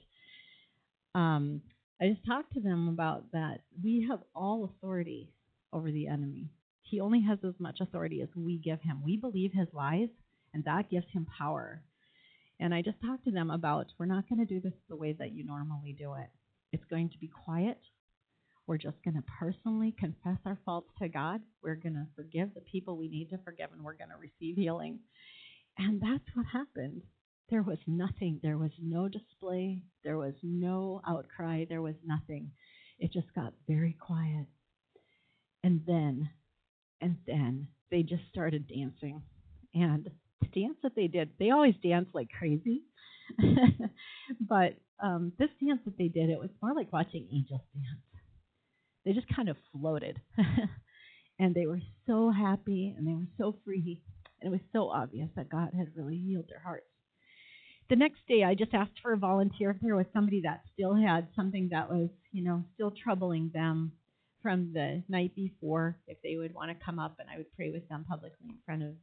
[1.14, 1.62] um,
[2.02, 3.62] I just talked to them about that.
[3.84, 5.30] We have all authority
[5.72, 6.50] over the enemy.
[6.96, 9.04] He only has as much authority as we give him.
[9.04, 10.08] We believe his lies,
[10.54, 11.84] and that gives him power.
[12.58, 15.12] And I just talked to them about we're not going to do this the way
[15.12, 16.30] that you normally do it.
[16.72, 17.80] It's going to be quiet.
[18.66, 21.42] We're just going to personally confess our faults to God.
[21.62, 24.56] We're going to forgive the people we need to forgive, and we're going to receive
[24.56, 25.00] healing.
[25.78, 27.02] And that's what happened.
[27.50, 28.40] There was nothing.
[28.42, 29.82] There was no display.
[30.06, 31.66] There was no outcry.
[31.68, 32.52] There was nothing.
[33.00, 34.46] It just got very quiet.
[35.62, 36.30] And then,
[37.02, 39.22] and then they just started dancing.
[39.74, 40.10] And
[40.42, 42.84] the dance that they did, they always dance like crazy.
[44.40, 48.00] but um, this dance that they did, it was more like watching angels dance.
[49.06, 50.20] They just kind of floated.
[51.40, 54.02] and they were so happy and they were so free.
[54.42, 56.86] And it was so obvious that God had really healed their hearts.
[57.90, 60.96] The next day, I just asked for a volunteer if there was somebody that still
[60.96, 63.92] had something that was, you know, still troubling them
[64.46, 67.72] from the night before, if they would want to come up and I would pray
[67.72, 68.94] with them publicly in front of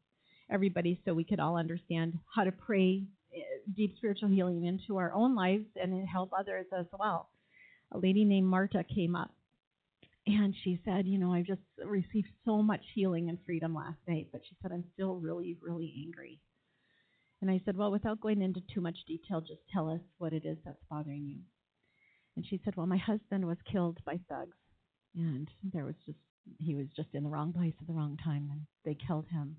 [0.49, 3.03] everybody so we could all understand how to pray
[3.35, 3.41] eh,
[3.75, 7.29] deep spiritual healing into our own lives and help others as well.
[7.91, 9.35] A lady named Marta came up
[10.29, 14.29] and she said, You know, I just received so much healing and freedom last night,
[14.31, 16.39] but she said, I'm still really, really angry.
[17.41, 20.45] And I said, Well, without going into too much detail, just tell us what it
[20.45, 21.41] is that's bothering you.
[22.37, 24.57] And she said, Well, my husband was killed by thugs,
[25.15, 26.19] and there was just,
[26.59, 29.57] he was just in the wrong place at the wrong time, and they killed him.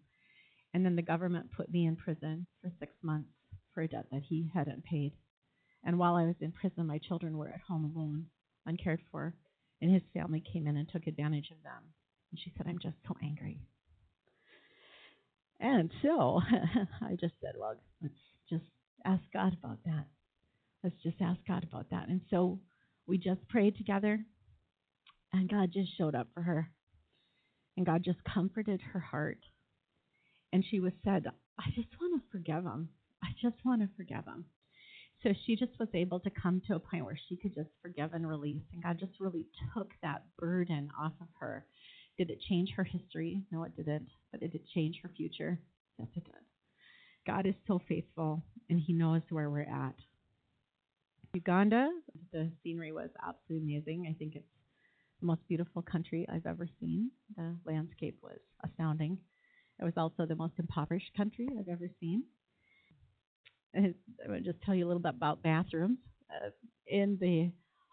[0.73, 3.29] And then the government put me in prison for six months
[3.73, 5.13] for a debt that he hadn't paid.
[5.83, 8.25] And while I was in prison, my children were at home alone,
[8.65, 9.33] uncared for,
[9.81, 11.83] and his family came in and took advantage of them.
[12.31, 13.59] And she said, I'm just so angry.
[15.59, 16.41] And so
[17.01, 18.13] I just said, well, let's
[18.49, 18.65] just
[19.05, 20.05] ask God about that.
[20.83, 22.09] Let's just ask God about that.
[22.09, 22.59] And so
[23.07, 24.19] we just prayed together,
[25.33, 26.69] and God just showed up for her.
[27.75, 29.39] And God just comforted her heart.
[30.51, 31.25] And she was said,
[31.59, 32.89] I just want to forgive him.
[33.23, 34.45] I just want to forgive him.
[35.23, 38.13] So she just was able to come to a point where she could just forgive
[38.13, 38.61] and release.
[38.73, 41.65] And God just really took that burden off of her
[42.17, 43.41] did it change her history?
[43.51, 44.09] No, it didn't.
[44.31, 45.59] But did it change her future?
[45.97, 46.33] Yes, it did.
[47.25, 49.95] God is so faithful, and He knows where we're at.
[51.33, 51.89] Uganda,
[52.31, 54.07] the scenery was absolutely amazing.
[54.09, 54.45] I think it's
[55.25, 57.11] most beautiful country I've ever seen.
[57.35, 59.17] The landscape was astounding.
[59.79, 62.23] It was also the most impoverished country I've ever seen.
[63.75, 63.95] I'm
[64.27, 65.97] going to just tell you a little bit about bathrooms.
[66.29, 66.49] Uh,
[66.87, 67.51] in the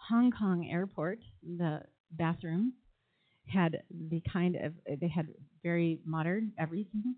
[0.08, 1.80] Hong Kong airport, the
[2.12, 2.74] bathrooms
[3.46, 5.28] had the kind of they had
[5.62, 7.14] very modern everything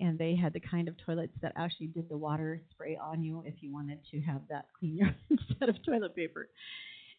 [0.00, 3.42] and they had the kind of toilets that actually did the water spray on you
[3.46, 6.48] if you wanted to have that clean instead of toilet paper.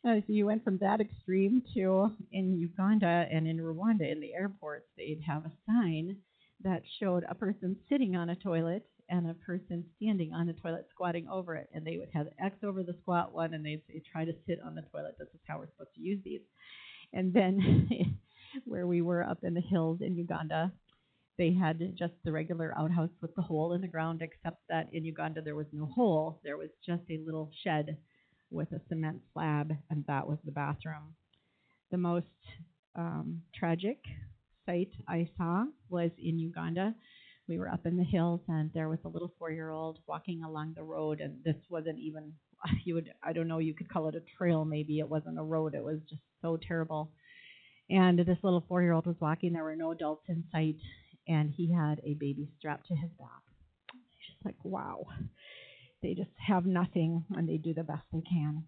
[0.03, 4.33] Uh, so you went from that extreme to in Uganda and in Rwanda in the
[4.33, 6.17] airports they'd have a sign
[6.63, 10.87] that showed a person sitting on a toilet and a person standing on the toilet
[10.89, 14.01] squatting over it and they would have X over the squat one and they'd say
[14.11, 15.15] try to sit on the toilet.
[15.19, 16.41] This is how we're supposed to use these.
[17.13, 17.89] And then
[18.65, 20.71] where we were up in the hills in Uganda.
[21.37, 25.05] They had just the regular outhouse with the hole in the ground, except that in
[25.05, 26.39] Uganda there was no hole.
[26.43, 27.97] There was just a little shed
[28.51, 31.15] with a cement slab, and that was the bathroom.
[31.91, 32.27] The most
[32.95, 33.99] um, tragic
[34.65, 36.95] sight I saw was in Uganda.
[37.47, 40.83] We were up in the hills, and there was a little four-year-old walking along the
[40.83, 42.33] road, and this wasn't even
[42.85, 45.43] you would I don't know you could call it a trail maybe it wasn't a
[45.43, 47.11] road it was just so terrible
[47.89, 49.53] and this little four year old was walking.
[49.53, 50.77] There were no adults in sight,
[51.27, 53.43] and he had a baby strapped to his back.
[54.27, 55.05] Just like, wow.
[56.01, 58.63] They just have nothing, and they do the best they can.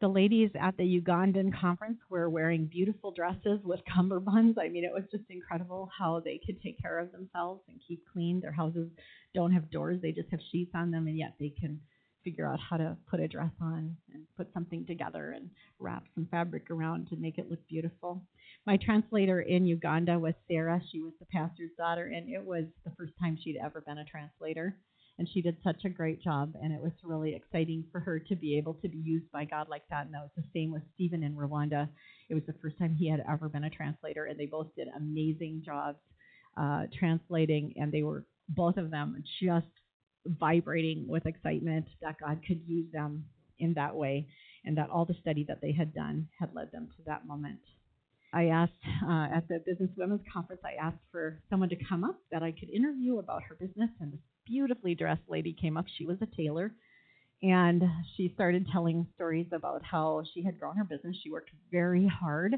[0.00, 4.56] The ladies at the Ugandan conference were wearing beautiful dresses with cummerbunds.
[4.60, 8.02] I mean, it was just incredible how they could take care of themselves and keep
[8.12, 8.40] clean.
[8.40, 8.90] Their houses
[9.34, 11.80] don't have doors, they just have sheets on them, and yet they can
[12.22, 16.26] figure out how to put a dress on and put something together and wrap some
[16.30, 18.20] fabric around to make it look beautiful.
[18.66, 20.82] My translator in Uganda was Sarah.
[20.90, 24.04] She was the pastor's daughter, and it was the first time she'd ever been a
[24.04, 24.76] translator.
[25.18, 28.36] And she did such a great job, and it was really exciting for her to
[28.36, 30.04] be able to be used by God like that.
[30.04, 31.88] And that was the same with Stephen in Rwanda.
[32.28, 34.88] It was the first time he had ever been a translator, and they both did
[34.94, 35.98] amazing jobs
[36.56, 39.66] uh, translating, and they were both of them just
[40.26, 43.24] vibrating with excitement that God could use them
[43.58, 44.26] in that way
[44.64, 47.60] and that all the study that they had done had led them to that moment.
[48.32, 48.72] I asked
[49.08, 52.52] uh, at the Business Women's Conference, I asked for someone to come up that I
[52.52, 55.86] could interview about her business, and this beautifully dressed lady came up.
[55.98, 56.72] She was a tailor,
[57.42, 57.82] and
[58.16, 61.16] she started telling stories about how she had grown her business.
[61.22, 62.56] She worked very hard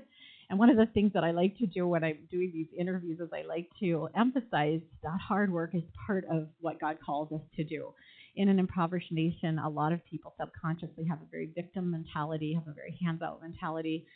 [0.51, 3.21] and one of the things that I like to do when I'm doing these interviews
[3.21, 7.43] is I like to emphasize that hard work is part of what God calls us
[7.57, 7.93] to do.
[8.37, 12.67] In an impoverished nation, a lot of people subconsciously have a very victim mentality, have
[12.67, 14.07] a very hands out mentality,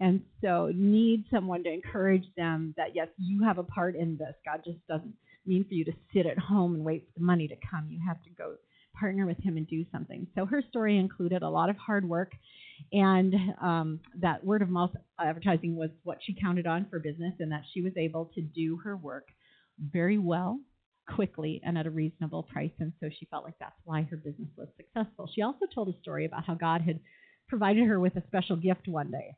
[0.00, 4.34] and so need someone to encourage them that yes, you have a part in this.
[4.46, 5.14] God just doesn't
[5.46, 7.88] mean for you to sit at home and wait for the money to come.
[7.90, 8.54] You have to go
[8.98, 10.26] partner with him and do something.
[10.34, 12.32] So her story included a lot of hard work,
[12.92, 17.52] and um, that word of mouth advertising was what she counted on for business, and
[17.52, 19.28] that she was able to do her work
[19.78, 20.60] very well,
[21.08, 22.72] quickly, and at a reasonable price.
[22.78, 25.30] And so she felt like that's why her business was successful.
[25.34, 27.00] She also told a story about how God had
[27.48, 29.36] provided her with a special gift one day.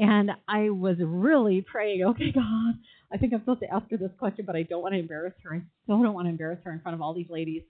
[0.00, 2.74] And I was really praying, okay, God,
[3.12, 5.34] I think I'm supposed to ask her this question, but I don't want to embarrass
[5.44, 5.54] her.
[5.54, 7.62] I still don't want to embarrass her in front of all these ladies.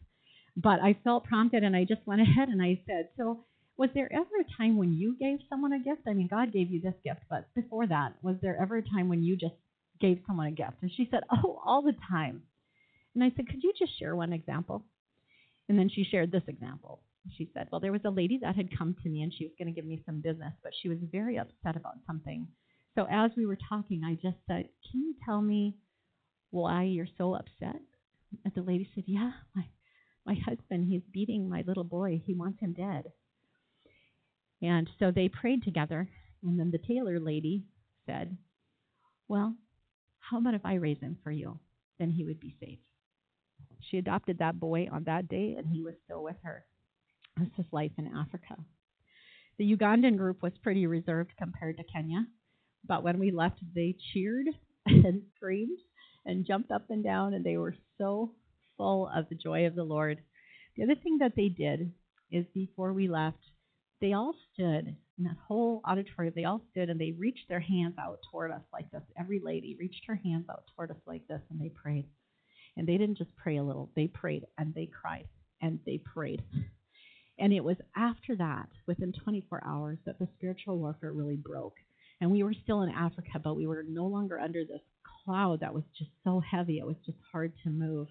[0.56, 3.44] But I felt prompted and I just went ahead and I said, So,
[3.76, 6.02] was there ever a time when you gave someone a gift?
[6.06, 9.08] I mean, God gave you this gift, but before that, was there ever a time
[9.08, 9.54] when you just
[10.00, 10.76] gave someone a gift?
[10.82, 12.42] And she said, Oh, all the time.
[13.14, 14.84] And I said, Could you just share one example?
[15.68, 17.00] And then she shared this example.
[17.28, 19.52] She said, Well, there was a lady that had come to me and she was
[19.58, 22.48] going to give me some business, but she was very upset about something.
[22.94, 25.76] So as we were talking, I just said, Can you tell me
[26.50, 27.80] why you're so upset?
[28.44, 29.66] And the lady said, Yeah, my,
[30.26, 32.22] my husband, he's beating my little boy.
[32.24, 33.12] He wants him dead.
[34.62, 36.08] And so they prayed together.
[36.42, 37.64] And then the tailor lady
[38.06, 38.36] said,
[39.28, 39.54] Well,
[40.18, 41.58] how about if I raise him for you?
[41.98, 42.78] Then he would be safe.
[43.90, 46.64] She adopted that boy on that day, and he was still with her.
[47.40, 48.54] This is life in Africa.
[49.56, 52.26] The Ugandan group was pretty reserved compared to Kenya,
[52.86, 54.46] but when we left, they cheered
[54.86, 55.78] and screamed
[56.26, 58.32] and jumped up and down, and they were so
[58.76, 60.20] full of the joy of the Lord.
[60.76, 61.92] The other thing that they did
[62.30, 63.42] is before we left,
[64.02, 66.34] they all stood in that whole auditorium.
[66.36, 69.02] They all stood and they reached their hands out toward us like this.
[69.18, 72.06] Every lady reached her hands out toward us like this, and they prayed.
[72.76, 75.26] And they didn't just pray a little, they prayed and they cried
[75.62, 76.42] and they prayed.
[77.40, 81.74] And it was after that, within 24 hours, that the spiritual warfare really broke.
[82.20, 84.82] And we were still in Africa, but we were no longer under this
[85.24, 86.78] cloud that was just so heavy.
[86.78, 88.08] It was just hard to move.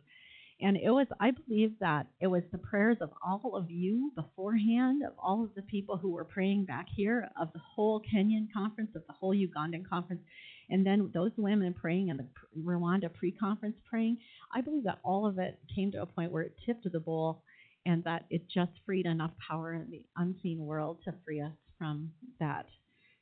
[0.61, 5.03] And it was, I believe that it was the prayers of all of you beforehand,
[5.05, 8.91] of all of the people who were praying back here, of the whole Kenyan conference,
[8.95, 10.21] of the whole Ugandan conference,
[10.69, 12.27] and then those women praying and the
[12.59, 14.17] Rwanda pre conference praying.
[14.53, 17.43] I believe that all of it came to a point where it tipped the bowl
[17.85, 22.11] and that it just freed enough power in the unseen world to free us from
[22.39, 22.65] that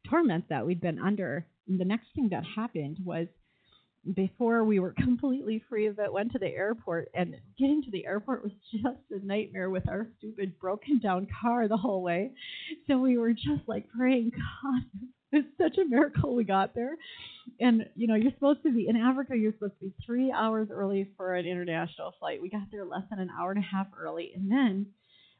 [0.09, 1.45] torment that we'd been under.
[1.67, 3.27] And the next thing that happened was
[4.15, 8.05] before we were completely free of it, went to the airport, and getting to the
[8.05, 12.31] airport was just a nightmare with our stupid broken down car the whole way.
[12.87, 14.83] So we were just like praying, God,
[15.31, 16.97] it's such a miracle we got there.
[17.59, 19.35] And you know, you're supposed to be in Africa.
[19.35, 22.41] You're supposed to be three hours early for an international flight.
[22.41, 24.87] We got there less than an hour and a half early, and then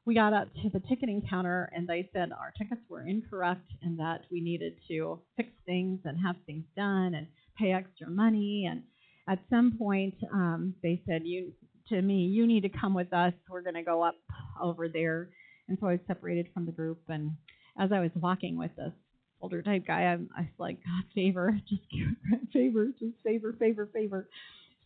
[0.05, 3.99] we got up to the ticketing counter, and they said our tickets were incorrect, and
[3.99, 8.67] that we needed to fix things and have things done and pay extra money.
[8.69, 8.83] And
[9.29, 11.53] at some point, um, they said, "You
[11.89, 13.33] to me, you need to come with us.
[13.49, 14.15] We're going to go up
[14.61, 15.29] over there."
[15.69, 17.31] And so I was separated from the group, and
[17.79, 18.93] as I was walking with this
[19.41, 24.27] older type guy, I'm, I like, God, favor, just give favor, just favor, favor, favor.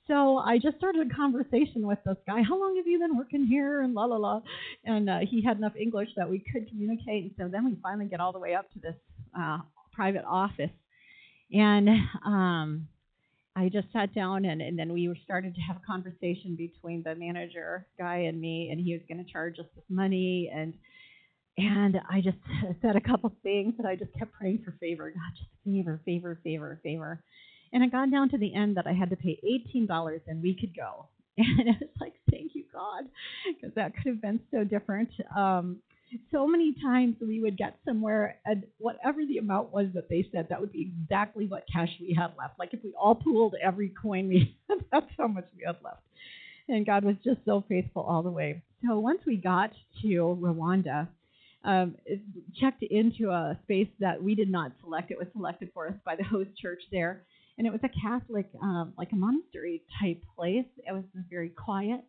[0.07, 2.41] So I just started a conversation with this guy.
[2.41, 3.81] How long have you been working here?
[3.81, 4.41] And la la la.
[4.83, 7.23] And uh, he had enough English that we could communicate.
[7.23, 8.95] And so then we finally get all the way up to this
[9.39, 9.59] uh,
[9.93, 10.71] private office.
[11.53, 11.87] And
[12.25, 12.87] um,
[13.55, 17.15] I just sat down and, and then we started to have a conversation between the
[17.15, 20.73] manager guy and me, and he was going to charge us this money and
[21.57, 22.37] and I just
[22.81, 25.09] said a couple things and I just kept praying for favor.
[25.11, 27.23] God, just favor, favor, favor, favor.
[27.73, 29.39] And it got down to the end that I had to pay
[29.75, 31.07] $18 and we could go.
[31.37, 33.05] And it was like, thank you, God,
[33.47, 35.09] because that could have been so different.
[35.35, 35.77] Um,
[36.29, 40.47] so many times we would get somewhere and whatever the amount was that they said,
[40.49, 42.59] that would be exactly what cash we had left.
[42.59, 46.01] Like if we all pooled every coin we had, that's how much we had left.
[46.67, 48.61] And God was just so faithful all the way.
[48.87, 51.07] So once we got to Rwanda,
[51.63, 51.95] um,
[52.59, 55.11] checked into a space that we did not select.
[55.11, 57.23] It was selected for us by the host church there,
[57.57, 60.65] and it was a Catholic, um, like a monastery type place.
[60.87, 62.03] It was very quiet.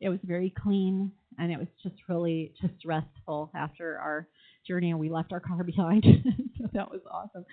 [0.00, 4.28] It was very clean, and it was just really just restful after our
[4.66, 4.90] journey.
[4.90, 6.04] And we left our car behind,
[6.58, 7.44] so that was awesome.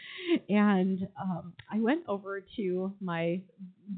[0.49, 3.41] And um, I went over to my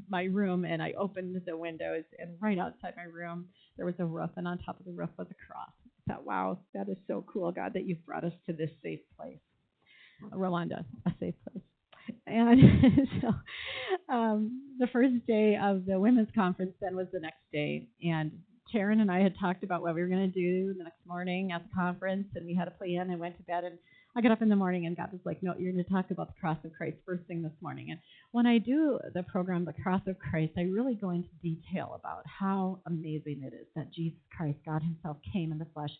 [0.08, 4.06] my room and I opened the windows, and right outside my room there was a
[4.06, 5.72] roof, and on top of the roof was a cross
[6.08, 9.38] thought, wow, that is so cool, God, that you've brought us to this safe place.
[10.32, 11.62] Rwanda, a safe place.
[12.26, 12.60] And
[13.20, 17.88] so um, the first day of the women's conference then was the next day.
[18.02, 18.32] And
[18.74, 21.52] Taryn and I had talked about what we were going to do the next morning
[21.52, 23.64] at the conference, and we had a plan and went to bed.
[23.64, 23.78] And
[24.16, 26.10] I got up in the morning and God was like, No, you're going to talk
[26.10, 27.90] about the cross of Christ first thing this morning.
[27.90, 28.00] And
[28.32, 32.22] when I do the program, The Cross of Christ, I really go into detail about
[32.24, 35.90] how amazing it is that Jesus Christ, God Himself, came in the flesh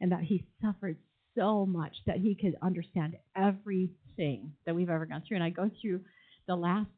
[0.00, 0.96] and that He suffered
[1.36, 5.36] so much that He could understand everything that we've ever gone through.
[5.36, 6.00] And I go through
[6.46, 6.88] the last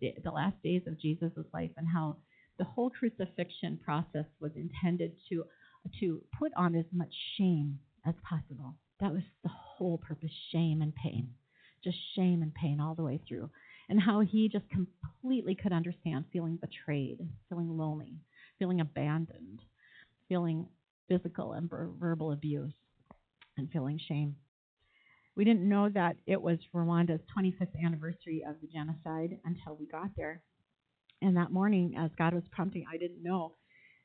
[0.00, 2.16] the last days of Jesus' life and how
[2.58, 5.44] the whole crucifixion process was intended to
[6.00, 8.74] to put on as much shame as possible.
[9.00, 11.34] That was the whole purpose shame and pain.
[11.82, 13.50] Just shame and pain all the way through.
[13.88, 17.18] And how he just completely could understand feeling betrayed,
[17.48, 18.14] feeling lonely,
[18.58, 19.60] feeling abandoned,
[20.28, 20.66] feeling
[21.08, 22.72] physical and verbal abuse,
[23.58, 24.36] and feeling shame.
[25.36, 30.10] We didn't know that it was Rwanda's 25th anniversary of the genocide until we got
[30.16, 30.42] there.
[31.20, 33.56] And that morning, as God was prompting, I didn't know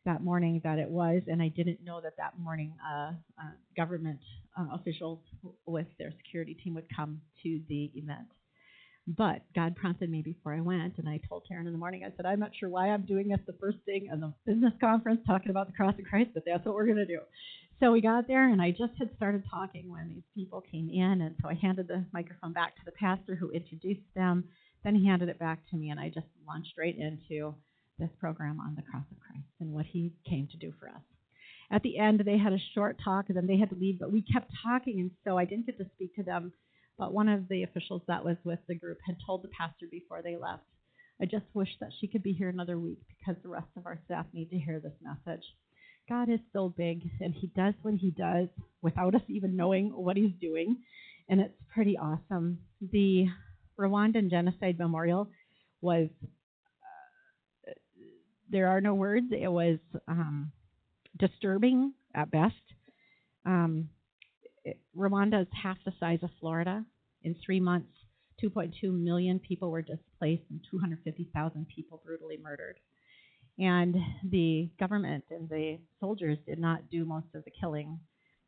[0.06, 4.20] that morning that it was, and I didn't know that that morning uh, uh, government
[4.58, 5.20] uh, officials
[5.66, 8.28] with their security team would come to the event.
[9.08, 12.16] But God prompted me before I went, and I told Karen in the morning, I
[12.16, 15.22] said, I'm not sure why I'm doing this the first thing on the business conference,
[15.26, 17.20] talking about the cross of Christ, but that's what we're going to do.
[17.80, 21.22] So we got there, and I just had started talking when these people came in,
[21.22, 24.44] and so I handed the microphone back to the pastor who introduced them.
[24.84, 27.56] Then he handed it back to me, and I just launched right into
[28.00, 31.02] this program on the cross of Christ and what he came to do for us.
[31.72, 34.12] At the end, they had a short talk, and then they had to leave, but
[34.12, 36.52] we kept talking, and so I didn't get to speak to them.
[36.98, 40.22] But one of the officials that was with the group had told the pastor before
[40.22, 40.64] they left,
[41.22, 44.00] I just wish that she could be here another week because the rest of our
[44.06, 45.44] staff need to hear this message.
[46.08, 48.48] God is so big, and He does what He does
[48.82, 50.78] without us even knowing what He's doing,
[51.30, 52.60] and it's pretty awesome.
[52.82, 53.28] The
[53.80, 55.30] Rwandan Genocide Memorial
[55.82, 56.10] was
[58.50, 59.28] there are no words.
[59.32, 59.78] It was
[60.08, 60.52] um,
[61.18, 62.56] disturbing at best.
[63.46, 63.90] Um,
[64.64, 66.84] it, Rwanda is half the size of Florida.
[67.24, 67.92] In three months,
[68.44, 72.80] 2.2 million people were displaced and 250,000 people brutally murdered.
[73.58, 78.00] And the government and the soldiers did not do most of the killing.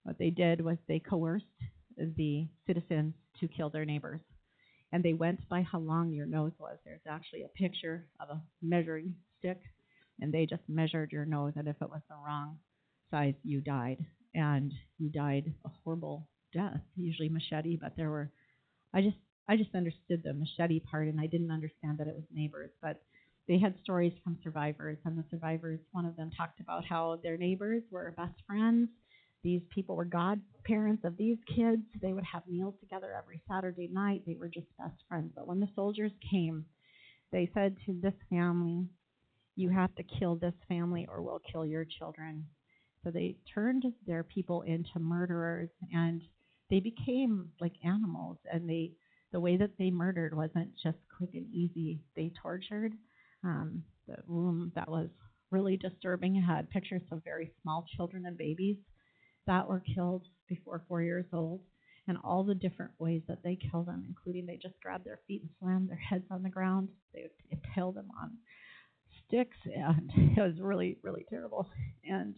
[0.03, 1.45] What they did was they coerced
[1.97, 4.21] the citizens to kill their neighbors.
[4.93, 6.77] And they went by how long your nose was.
[6.85, 9.61] There's actually a picture of a measuring stick
[10.22, 12.57] and they just measured your nose, and if it was the wrong
[13.09, 17.78] size, you died, and you died a horrible death, usually machete.
[17.82, 18.32] But there were,
[18.93, 19.17] I just,
[19.49, 22.72] I just understood the machete part, and I didn't understand that it was neighbors.
[22.82, 23.01] But
[23.47, 27.38] they had stories from survivors, and the survivors, one of them talked about how their
[27.38, 28.89] neighbors were best friends.
[29.43, 31.82] These people were godparents of these kids.
[31.99, 34.22] They would have meals together every Saturday night.
[34.26, 35.32] They were just best friends.
[35.36, 36.65] But when the soldiers came,
[37.32, 38.86] they said to this family,
[39.55, 42.45] you have to kill this family or we'll kill your children.
[43.03, 46.21] So they turned their people into murderers and
[46.69, 48.91] they became like animals and they
[49.31, 52.01] the way that they murdered wasn't just quick and easy.
[52.15, 52.93] They tortured.
[53.43, 55.09] Um, the room that was
[55.51, 58.77] really disturbing had pictures of very small children and babies
[59.47, 61.61] that were killed before four years old
[62.07, 65.41] and all the different ways that they killed them, including they just grabbed their feet
[65.41, 66.89] and slammed their heads on the ground.
[67.13, 68.31] They would impale them on
[69.32, 71.69] sticks, and it was really, really terrible.
[72.03, 72.36] And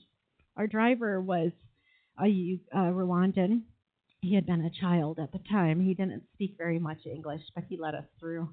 [0.56, 1.52] our driver was
[2.20, 3.64] a, a uh, Rwandan.
[4.22, 5.82] He had been a child at the time.
[5.82, 8.50] He didn't speak very much English, but he let us through.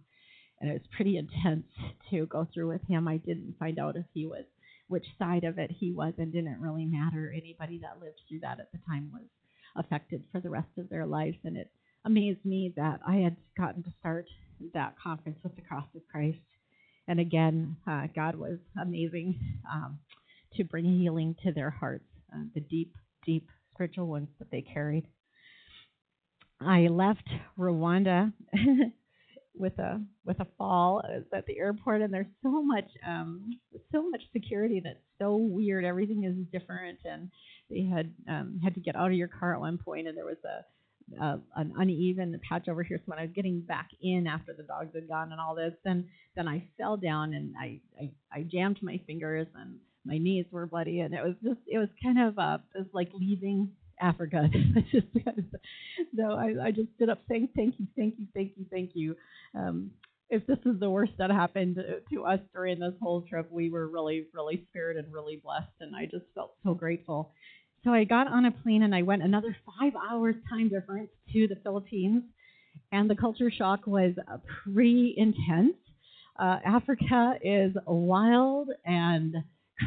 [0.60, 1.66] And it was pretty intense
[2.10, 3.06] to go through with him.
[3.06, 4.44] I didn't find out if he was
[4.88, 7.32] which side of it he was, and didn't really matter.
[7.32, 9.22] Anybody that lived through that at the time was
[9.76, 11.36] affected for the rest of their lives.
[11.44, 11.70] And it
[12.04, 14.26] amazed me that I had gotten to start
[14.74, 16.38] that conference with the Cross of Christ
[17.10, 19.36] and again, uh, God was amazing
[19.68, 19.98] um,
[20.54, 22.94] to bring healing to their hearts, uh, the deep,
[23.26, 25.04] deep spiritual wounds that they carried.
[26.60, 28.32] I left Rwanda
[29.56, 31.02] with a with a fall
[31.34, 33.58] at the airport, and there's so much um,
[33.90, 35.84] so much security that's so weird.
[35.84, 37.28] Everything is different, and
[37.68, 40.26] they had um, had to get out of your car at one point, and there
[40.26, 40.64] was a
[41.20, 42.98] uh, an uneven patch over here.
[42.98, 45.72] So when I was getting back in after the dogs had gone and all this,
[45.84, 50.46] then then I fell down and I I, I jammed my fingers and my knees
[50.50, 53.70] were bloody and it was just it was kind of uh it was like leaving
[54.00, 54.48] Africa.
[54.92, 55.06] just
[56.16, 59.16] so I, I just stood up saying thank you, thank you, thank you, thank you.
[59.54, 59.90] Um,
[60.30, 61.82] if this is the worst that happened
[62.12, 65.94] to us during this whole trip, we were really, really spared and really blessed, and
[65.94, 67.32] I just felt so grateful.
[67.84, 71.48] So I got on a plane and I went another five hours time difference to
[71.48, 72.24] the Philippines,
[72.92, 75.76] and the culture shock was uh, pretty intense.
[76.38, 79.34] Uh, Africa is wild and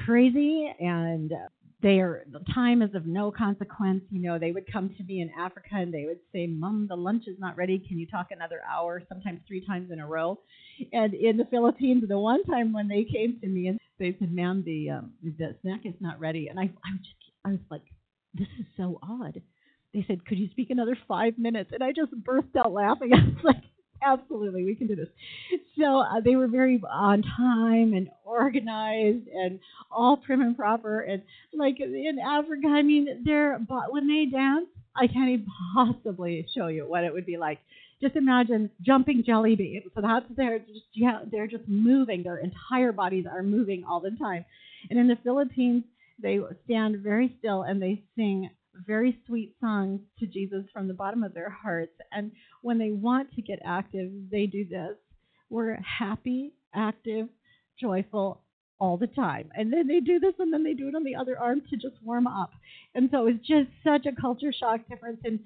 [0.05, 1.31] crazy, and
[1.83, 4.03] their the time is of no consequence.
[4.09, 6.95] You know, they would come to me in Africa and they would say, "Mom, the
[6.95, 7.77] lunch is not ready.
[7.77, 10.39] Can you talk another hour?" Sometimes three times in a row.
[10.93, 14.31] And in the Philippines, the one time when they came to me and they said,
[14.33, 17.59] "Ma'am, the um, the snack is not ready," and I I was just I was
[17.69, 17.83] like,
[18.33, 19.41] "This is so odd."
[19.93, 23.11] They said, "Could you speak another five minutes?" And I just burst out laughing.
[23.13, 23.63] I was like,
[24.05, 25.07] absolutely, we can do this.
[25.79, 29.59] So uh, they were very on time and organized and
[29.91, 30.99] all prim and proper.
[31.01, 31.21] And
[31.53, 36.67] like in Africa, I mean, they're but when they dance, I can't even possibly show
[36.67, 37.59] you what it would be like.
[38.01, 39.85] Just imagine jumping jelly beans.
[39.95, 42.23] So that's they're just yeah, they're just moving.
[42.23, 44.45] Their entire bodies are moving all the time.
[44.89, 45.83] And in the Philippines,
[46.23, 48.49] they stand very still and they sing
[48.87, 51.93] very sweet songs to Jesus from the bottom of their hearts.
[52.11, 54.95] And when they want to get active, they do this.
[55.49, 57.27] We're happy, active,
[57.79, 58.41] joyful
[58.79, 59.51] all the time.
[59.53, 61.75] And then they do this and then they do it on the other arm to
[61.75, 62.51] just warm up.
[62.95, 65.19] And so it's just such a culture shock difference.
[65.25, 65.41] In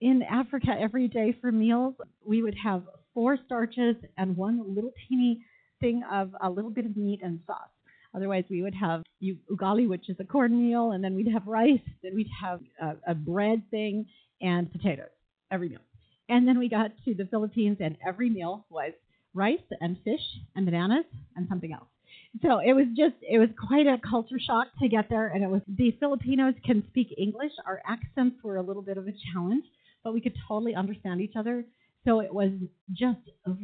[0.00, 2.82] in Africa, every day for meals, we would have
[3.14, 5.40] four starches and one little teeny
[5.80, 7.70] thing of a little bit of meat and sauce.
[8.16, 12.14] Otherwise, we would have ugali, which is a cornmeal, and then we'd have rice, then
[12.14, 14.06] we'd have a, a bread thing,
[14.40, 15.08] and potatoes
[15.50, 15.80] every meal.
[16.28, 18.92] And then we got to the Philippines, and every meal was
[19.34, 20.20] rice and fish
[20.54, 21.04] and bananas
[21.36, 21.88] and something else.
[22.42, 25.28] So it was just, it was quite a culture shock to get there.
[25.28, 27.52] And it was, the Filipinos can speak English.
[27.66, 29.64] Our accents were a little bit of a challenge,
[30.02, 31.64] but we could totally understand each other.
[32.06, 32.52] So it was
[32.92, 33.18] just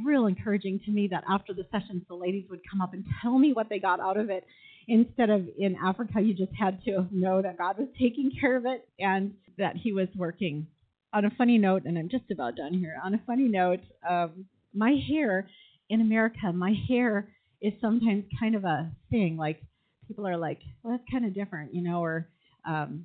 [0.05, 3.39] real encouraging to me that after the sessions, the ladies would come up and tell
[3.39, 4.45] me what they got out of it.
[4.89, 8.67] Instead of in Africa, you just had to know that God was taking care of
[8.67, 10.67] it and that He was working.
[11.15, 12.97] On a funny note, and I'm just about done here.
[13.05, 15.47] On a funny note, um, my hair
[15.89, 17.29] in America, my hair
[17.61, 19.37] is sometimes kind of a thing.
[19.37, 19.63] Like
[20.09, 22.29] people are like, well, that's kind of different, you know, or
[22.67, 23.05] um,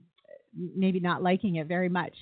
[0.56, 2.14] maybe not liking it very much.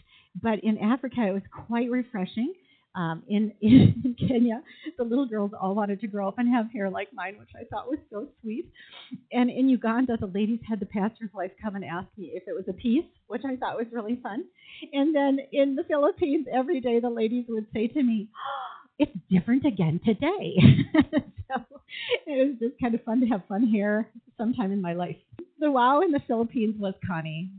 [0.41, 2.53] But in Africa, it was quite refreshing
[2.95, 4.61] um, in, in Kenya,
[4.97, 7.65] the little girls all wanted to grow up and have hair like mine, which I
[7.65, 8.69] thought was so sweet.
[9.31, 12.55] And in Uganda, the ladies had the pastor's wife come and ask me if it
[12.55, 14.45] was a piece, which I thought was really fun.
[14.93, 19.17] And then in the Philippines, every day the ladies would say to me, oh, it's
[19.29, 20.55] different again today.
[21.47, 21.61] so
[22.25, 25.17] it was just kind of fun to have fun hair sometime in my life.
[25.59, 27.51] The wow in the Philippines was Connie.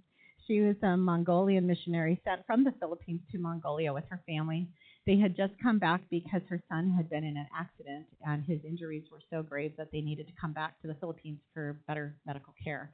[0.47, 4.69] She was a Mongolian missionary sent from the Philippines to Mongolia with her family.
[5.07, 8.59] They had just come back because her son had been in an accident and his
[8.65, 12.17] injuries were so grave that they needed to come back to the Philippines for better
[12.27, 12.93] medical care.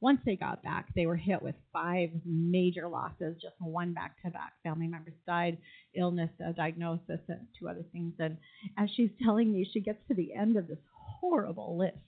[0.00, 4.30] Once they got back, they were hit with five major losses, just one back to
[4.30, 4.54] back.
[4.62, 5.58] Family members died,
[5.94, 8.14] illness, a diagnosis, and two other things.
[8.18, 8.38] And
[8.78, 10.78] as she's telling me, she gets to the end of this
[11.20, 11.98] horrible list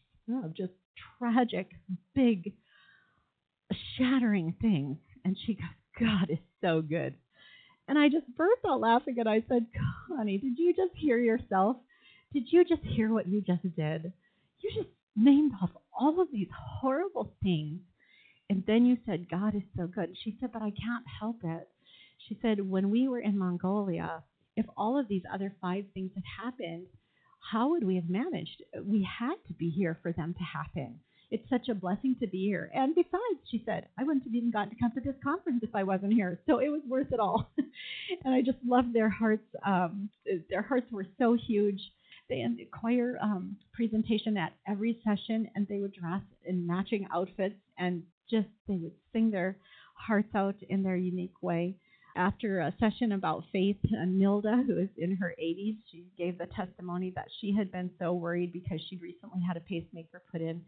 [0.43, 0.73] of just
[1.19, 1.69] tragic,
[2.15, 2.55] big,
[3.99, 4.97] shattering things.
[5.27, 5.67] And she goes,
[6.01, 7.15] God is so good.
[7.89, 9.67] And I just burst out laughing and I said,
[10.09, 11.77] Connie, did you just hear yourself?
[12.33, 14.13] Did you just hear what you just did?
[14.61, 16.49] You just named off all of these
[16.81, 17.81] horrible things.
[18.49, 20.17] And then you said, God is so good.
[20.23, 21.69] She said, but I can't help it.
[22.29, 24.23] She said, when we were in Mongolia,
[24.57, 26.87] if all of these other five things had happened,
[27.51, 28.63] how would we have managed?
[28.85, 31.01] We had to be here for them to happen.
[31.33, 32.71] It's such a blessing to be here.
[32.75, 35.75] And besides, she said, I wouldn't have even gotten to come to this conference if
[35.75, 36.39] I wasn't here.
[36.47, 37.51] So it was worth it all.
[38.25, 39.47] and I just loved their hearts.
[39.65, 40.11] Um,
[40.51, 41.81] their hearts were so huge.
[42.29, 47.09] They had the choir um, presentation at every session, and they would dress in matching
[47.11, 49.57] outfits and just they would sing their
[49.95, 51.77] hearts out in their unique way.
[52.15, 57.11] After a session about faith, Nilda, who is in her 80s, she gave the testimony
[57.17, 60.61] that she had been so worried because she'd recently had a pacemaker put in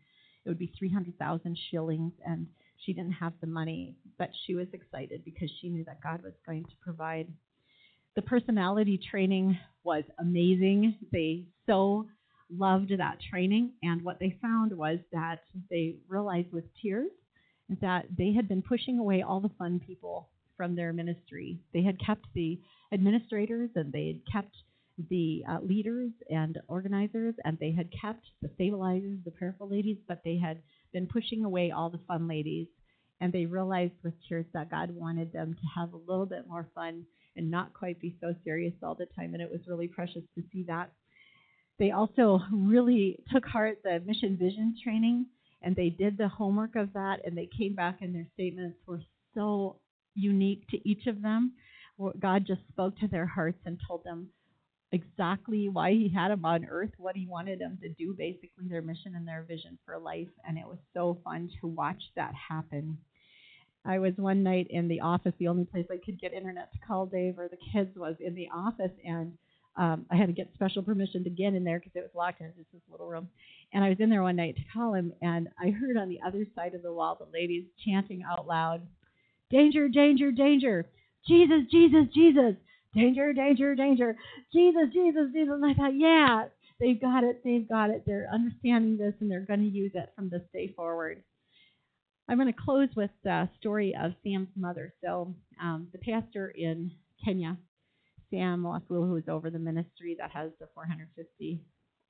[0.45, 2.47] it would be 300,000 shillings, and
[2.85, 6.35] she didn't have the money, but she was excited because she knew that God was
[6.47, 7.29] going to provide.
[8.17, 10.97] The personality training was amazing.
[11.13, 12.07] They so
[12.51, 15.41] loved that training, and what they found was that
[15.71, 17.11] they realized with tears
[17.81, 21.59] that they had been pushing away all the fun people from their ministry.
[21.73, 22.61] They had kept the
[22.93, 24.57] administrators and they had kept
[25.11, 30.21] the uh, leaders and organizers, and they had kept the stabilizers, the prayerful ladies, but
[30.25, 32.67] they had been pushing away all the fun ladies.
[33.21, 36.69] And they realized with church that God wanted them to have a little bit more
[36.75, 37.05] fun
[37.37, 39.35] and not quite be so serious all the time.
[39.35, 40.93] And it was really precious to see that.
[41.79, 45.27] They also really took heart the mission vision training,
[45.63, 49.01] and they did the homework of that, and they came back, and their statements were
[49.35, 49.77] so
[50.15, 51.53] unique to each of them.
[52.19, 54.29] God just spoke to their hearts and told them
[54.95, 58.83] exactly why he had them on earth, what he wanted them to do, basically their
[58.83, 60.29] mission and their vision for life.
[60.47, 62.97] And it was so fun to watch that happen.
[63.85, 66.79] I was one night in the office, the only place I could get internet to
[66.87, 69.37] call Dave or the kids was in the office, and
[69.77, 72.41] um, I had to get special permission to get in there because it was locked
[72.41, 73.29] in just this little room.
[73.73, 76.21] And I was in there one night to call him, and I heard on the
[76.27, 78.87] other side of the wall the ladies chanting out loud,
[79.51, 79.89] "Danger!
[79.89, 80.31] Danger!
[80.31, 80.87] Danger!
[81.27, 81.65] Jesus!
[81.71, 82.07] Jesus!
[82.15, 82.55] Jesus!
[82.95, 83.33] Danger!
[83.33, 83.75] Danger!
[83.75, 84.17] Danger!
[84.53, 84.89] Jesus!
[84.93, 85.33] Jesus!
[85.33, 86.45] Jesus!" And I thought, yeah,
[86.81, 87.43] they've got it.
[87.45, 88.05] They've got it.
[88.07, 91.23] They're understanding this, and they're going to use it from this day forward.
[92.29, 94.95] I'm going to close with the story of Sam's mother.
[95.05, 96.93] So, um, the pastor in
[97.25, 97.59] Kenya,
[98.31, 101.61] Sam Wafula, who is over the ministry that has the 450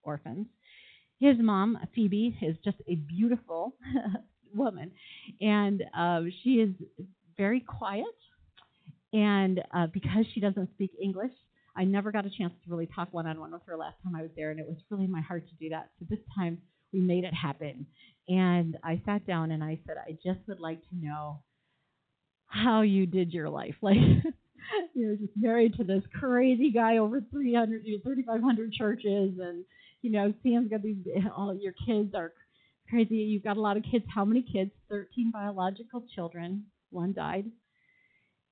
[0.03, 0.47] orphans,
[1.21, 3.77] his mom, Phoebe, is just a beautiful
[4.55, 4.93] woman.
[5.41, 6.71] And uh, she is
[7.37, 8.05] very quiet.
[9.15, 11.33] And uh, because she doesn't speak English,
[11.77, 14.15] I never got a chance to really talk one on one with her last time
[14.15, 14.51] I was there.
[14.51, 15.91] And it was really my heart to do that.
[15.99, 16.59] So this time
[16.93, 17.87] we made it happen.
[18.29, 21.41] And I sat down and I said, I just would like to know
[22.47, 23.75] how you did your life.
[23.85, 23.99] Like,
[24.95, 29.63] you're just married to this crazy guy over 300, 3,500 churches, and
[30.01, 30.97] you know, Sam's got these.
[31.37, 32.33] All your kids are
[32.89, 33.17] crazy.
[33.17, 34.07] You've got a lot of kids.
[34.09, 34.71] How many kids?
[34.89, 36.65] 13 biological children.
[36.91, 37.45] One died.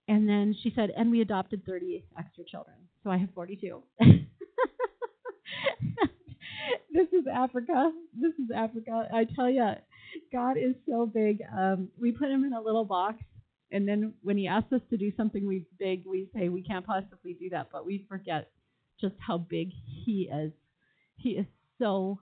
[0.09, 2.77] And then she said, and we adopted 30 extra children.
[3.05, 3.83] So I have 42.
[6.93, 7.93] this is Africa.
[8.21, 9.09] This is Africa.
[9.13, 9.73] I tell you,
[10.33, 11.41] God is so big.
[11.57, 13.19] Um, we put him in a little box,
[13.71, 16.87] and then when he asks us to do something we big, we say we can't
[16.87, 18.51] possibly do that, but we forget
[19.01, 19.71] just how big
[20.05, 20.53] he is.
[21.17, 21.47] He is
[21.81, 22.19] so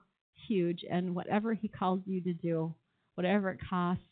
[0.47, 2.73] huge, and whatever he calls you to do,
[3.15, 4.03] whatever it costs,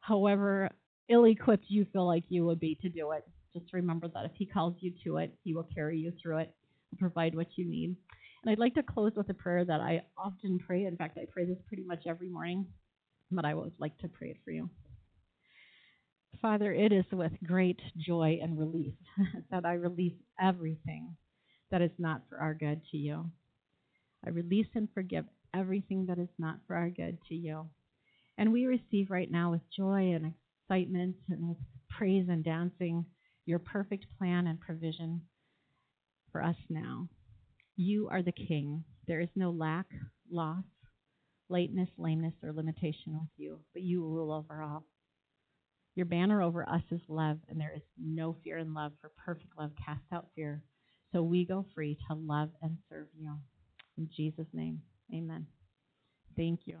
[0.00, 0.70] however
[1.08, 4.46] ill-equipped you feel like you would be to do it, just remember that if he
[4.46, 6.54] calls you to it, he will carry you through it
[6.90, 7.96] and provide what you need.
[8.42, 10.84] And I'd like to close with a prayer that I often pray.
[10.84, 12.66] In fact, I pray this pretty much every morning,
[13.30, 14.68] but I would like to pray it for you.
[16.42, 18.94] Father, it is with great joy and relief
[19.50, 21.16] that I release everything
[21.70, 23.30] that is not for our good to you.
[24.24, 27.68] I release and forgive everything that is not for our good to you.
[28.38, 30.34] And we receive right now with joy and
[30.68, 31.58] excitement and with
[31.88, 33.04] praise and dancing
[33.44, 35.22] your perfect plan and provision
[36.32, 37.08] for us now.
[37.76, 38.84] You are the King.
[39.06, 39.86] There is no lack,
[40.30, 40.64] loss,
[41.48, 44.84] lateness, lameness, or limitation with you, but you rule over all.
[45.94, 49.50] Your banner over us is love, and there is no fear in love, for perfect
[49.58, 50.62] love casts out fear.
[51.12, 53.34] So we go free to love and serve you.
[53.96, 54.82] In Jesus' name,
[55.14, 55.46] amen.
[56.36, 56.78] Thank you.